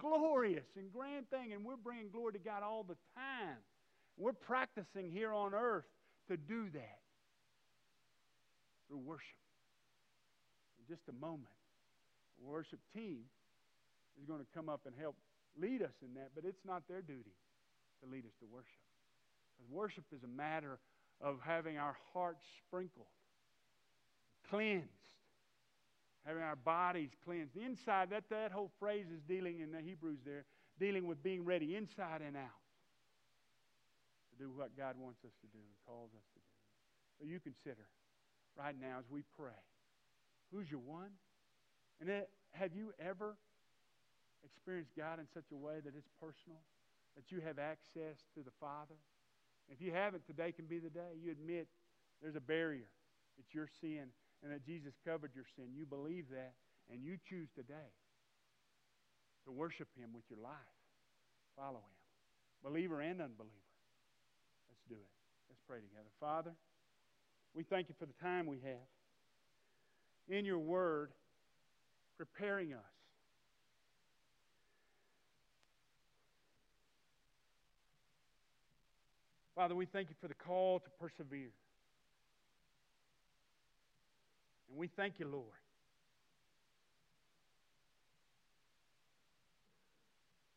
glorious 0.00 0.64
and 0.74 0.90
grand 0.90 1.28
thing, 1.28 1.52
and 1.52 1.62
we're 1.62 1.76
bringing 1.76 2.08
glory 2.08 2.32
to 2.32 2.38
God 2.38 2.62
all 2.62 2.82
the 2.82 2.96
time. 3.14 3.58
We're 4.16 4.32
practicing 4.32 5.10
here 5.10 5.34
on 5.34 5.52
earth 5.52 5.84
to 6.28 6.38
do 6.38 6.70
that 6.72 6.98
through 8.88 9.00
worship. 9.00 9.36
In 10.78 10.94
just 10.94 11.06
a 11.10 11.12
moment, 11.12 11.52
the 12.38 12.46
worship 12.46 12.80
team 12.94 13.18
is 14.18 14.24
going 14.24 14.40
to 14.40 14.46
come 14.54 14.70
up 14.70 14.80
and 14.86 14.94
help 14.98 15.16
lead 15.60 15.82
us 15.82 15.92
in 16.00 16.14
that, 16.14 16.30
but 16.34 16.46
it's 16.46 16.64
not 16.64 16.84
their 16.88 17.02
duty 17.02 17.36
to 18.02 18.10
lead 18.10 18.24
us 18.24 18.32
to 18.40 18.46
worship. 18.50 18.80
Because 19.58 19.70
worship 19.70 20.04
is 20.10 20.22
a 20.24 20.28
matter 20.28 20.78
of 21.20 21.36
having 21.44 21.76
our 21.76 21.98
hearts 22.14 22.44
sprinkled, 22.66 23.12
cleansed, 24.48 24.88
having 26.26 26.42
our 26.42 26.56
bodies 26.56 27.10
cleansed. 27.24 27.54
The 27.54 27.64
inside, 27.64 28.10
that, 28.10 28.24
that 28.30 28.52
whole 28.52 28.70
phrase 28.78 29.06
is 29.12 29.22
dealing 29.26 29.60
in 29.60 29.72
the 29.72 29.80
Hebrews 29.80 30.20
there, 30.24 30.44
dealing 30.78 31.06
with 31.06 31.22
being 31.22 31.44
ready 31.44 31.76
inside 31.76 32.22
and 32.26 32.36
out 32.36 32.60
to 34.30 34.44
do 34.44 34.50
what 34.54 34.76
God 34.76 34.96
wants 34.98 35.24
us 35.24 35.32
to 35.40 35.46
do 35.48 35.58
and 35.58 35.74
calls 35.86 36.10
us 36.14 36.26
to 36.34 36.40
do. 36.40 36.54
So 37.18 37.24
you 37.26 37.40
consider 37.40 37.86
right 38.56 38.74
now 38.78 38.98
as 38.98 39.04
we 39.10 39.22
pray 39.36 39.56
who's 40.52 40.70
your 40.70 40.80
one? 40.80 41.10
And 42.00 42.08
then, 42.08 42.22
have 42.52 42.74
you 42.74 42.92
ever 42.98 43.36
experienced 44.44 44.92
God 44.96 45.18
in 45.18 45.26
such 45.32 45.52
a 45.52 45.56
way 45.56 45.80
that 45.84 45.94
it's 45.96 46.08
personal, 46.20 46.58
that 47.14 47.30
you 47.30 47.40
have 47.40 47.58
access 47.58 48.18
to 48.34 48.42
the 48.42 48.50
Father? 48.58 48.98
If 49.68 49.80
you 49.80 49.92
haven't, 49.92 50.26
today 50.26 50.50
can 50.52 50.66
be 50.66 50.78
the 50.78 50.90
day. 50.90 51.14
You 51.22 51.30
admit 51.30 51.68
there's 52.20 52.36
a 52.36 52.40
barrier. 52.40 52.90
It's 53.38 53.54
your 53.54 53.68
sin 53.80 54.08
and 54.42 54.52
that 54.52 54.64
Jesus 54.64 54.92
covered 55.04 55.32
your 55.34 55.44
sin. 55.56 55.74
You 55.76 55.86
believe 55.86 56.26
that, 56.30 56.54
and 56.90 57.02
you 57.02 57.16
choose 57.28 57.48
today 57.54 57.92
to 59.44 59.52
worship 59.52 59.88
Him 59.96 60.10
with 60.14 60.24
your 60.28 60.40
life. 60.40 60.74
Follow 61.56 61.80
Him, 61.82 61.98
believer 62.64 63.00
and 63.00 63.20
unbeliever. 63.20 63.70
Let's 64.68 64.84
do 64.88 64.96
it. 64.96 65.12
Let's 65.48 65.60
pray 65.66 65.78
together. 65.78 66.10
Father, 66.18 66.52
we 67.54 67.64
thank 67.64 67.88
you 67.88 67.94
for 67.98 68.06
the 68.06 68.16
time 68.22 68.46
we 68.46 68.58
have. 68.64 68.88
In 70.28 70.44
your 70.44 70.58
word, 70.58 71.10
preparing 72.16 72.72
us 72.72 73.00
Father, 79.60 79.74
we 79.74 79.84
thank 79.84 80.08
you 80.08 80.14
for 80.22 80.26
the 80.26 80.32
call 80.32 80.80
to 80.80 80.88
persevere. 80.98 81.50
And 84.70 84.78
we 84.78 84.86
thank 84.86 85.18
you, 85.18 85.26
Lord. 85.26 85.44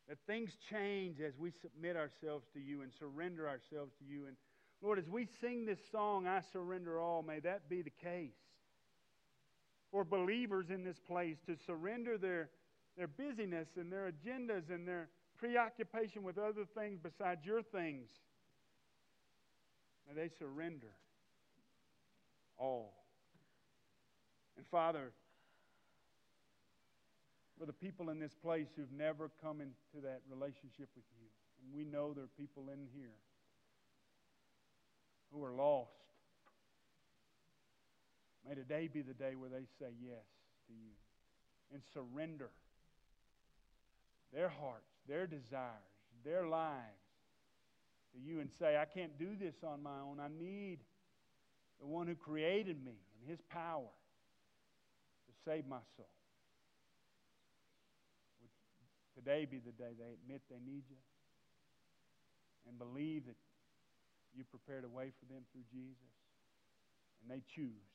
That 0.07 0.17
things 0.27 0.51
change 0.69 1.19
as 1.19 1.33
we 1.39 1.51
submit 1.61 1.95
ourselves 1.95 2.45
to 2.53 2.59
you 2.59 2.83
and 2.83 2.91
surrender 2.99 3.49
ourselves 3.49 3.91
to 3.97 4.05
you. 4.05 4.27
And 4.27 4.37
Lord, 4.81 4.99
as 4.99 5.09
we 5.09 5.27
sing 5.41 5.65
this 5.65 5.79
song, 5.91 6.27
I 6.27 6.41
surrender 6.51 6.99
all, 6.99 7.23
may 7.23 7.39
that 7.39 7.67
be 7.69 7.81
the 7.81 7.89
case 7.89 8.31
for 9.91 10.03
believers 10.03 10.69
in 10.69 10.83
this 10.83 10.99
place 11.07 11.37
to 11.47 11.55
surrender 11.65 12.17
their, 12.17 12.49
their 12.97 13.07
busyness 13.07 13.67
and 13.79 13.91
their 13.91 14.11
agendas 14.11 14.69
and 14.69 14.87
their 14.87 15.07
preoccupation 15.37 16.23
with 16.23 16.37
other 16.37 16.65
things 16.75 16.99
besides 17.01 17.45
your 17.45 17.61
things. 17.61 18.09
May 20.07 20.21
they 20.23 20.29
surrender 20.37 20.93
all. 22.57 23.02
And 24.57 24.65
Father, 24.67 25.11
for 27.57 27.65
the 27.65 27.73
people 27.73 28.09
in 28.09 28.19
this 28.19 28.33
place 28.33 28.67
who've 28.75 28.91
never 28.91 29.31
come 29.41 29.61
into 29.61 30.03
that 30.03 30.21
relationship 30.29 30.89
with 30.95 31.05
you, 31.19 31.27
and 31.63 31.73
we 31.73 31.85
know 31.85 32.13
there 32.13 32.25
are 32.25 32.39
people 32.39 32.69
in 32.71 32.87
here 32.95 33.15
who 35.31 35.43
are 35.43 35.53
lost. 35.53 35.91
May 38.47 38.55
today 38.55 38.89
be 38.91 39.01
the 39.01 39.13
day 39.13 39.35
where 39.35 39.49
they 39.49 39.65
say 39.79 39.91
yes 40.01 40.25
to 40.67 40.73
you 40.73 40.91
and 41.73 41.81
surrender 41.93 42.49
their 44.33 44.49
hearts, 44.49 44.91
their 45.07 45.25
desires, 45.25 45.63
their 46.25 46.47
lives 46.47 46.81
to 48.13 48.19
you 48.19 48.39
and 48.39 48.49
say, 48.59 48.77
I 48.77 48.85
can't 48.85 49.17
do 49.17 49.29
this 49.39 49.55
on 49.63 49.81
my 49.81 49.99
own. 49.99 50.19
I 50.19 50.27
need 50.27 50.79
the 51.79 51.87
one 51.87 52.07
who 52.07 52.15
created 52.15 52.83
me 52.83 52.93
and 53.19 53.29
his 53.29 53.41
power 53.49 53.89
save 55.45 55.67
my 55.67 55.83
soul. 55.95 56.09
Would 58.41 58.51
today 59.15 59.45
be 59.45 59.59
the 59.59 59.75
day 59.75 59.93
they 59.97 60.11
admit 60.23 60.41
they 60.49 60.63
need 60.63 60.83
you 60.89 61.01
and 62.67 62.79
believe 62.79 63.27
that 63.27 63.35
you 64.35 64.43
prepared 64.43 64.83
a 64.83 64.89
way 64.89 65.11
for 65.19 65.25
them 65.31 65.43
through 65.51 65.67
Jesus 65.71 66.13
and 67.21 67.31
they 67.31 67.43
choose. 67.55 67.87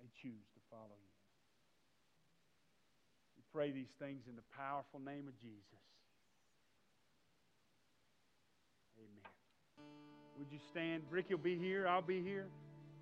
They 0.00 0.08
choose 0.20 0.46
to 0.54 0.60
follow 0.70 0.96
you. 0.96 1.12
We 3.36 3.42
pray 3.52 3.70
these 3.70 3.92
things 3.98 4.24
in 4.28 4.36
the 4.36 4.46
powerful 4.56 5.00
name 5.00 5.28
of 5.28 5.38
Jesus. 5.40 5.82
Amen. 8.98 9.32
Would 10.38 10.50
you 10.50 10.58
stand? 10.70 11.02
Ricky 11.10 11.34
will 11.34 11.42
be 11.42 11.58
here. 11.58 11.86
I'll 11.86 12.02
be 12.02 12.22
here. 12.22 12.46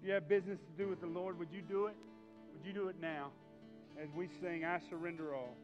If 0.00 0.06
you 0.06 0.14
have 0.14 0.28
business 0.28 0.58
to 0.58 0.82
do 0.82 0.88
with 0.88 1.02
the 1.02 1.06
Lord, 1.06 1.38
would 1.38 1.52
you 1.52 1.60
do 1.60 1.86
it? 1.86 1.96
Would 2.54 2.66
you 2.66 2.72
do 2.72 2.88
it 2.88 2.96
now 3.02 3.32
as 4.02 4.08
we 4.16 4.28
sing, 4.40 4.64
I 4.64 4.80
surrender 4.88 5.34
all? 5.34 5.56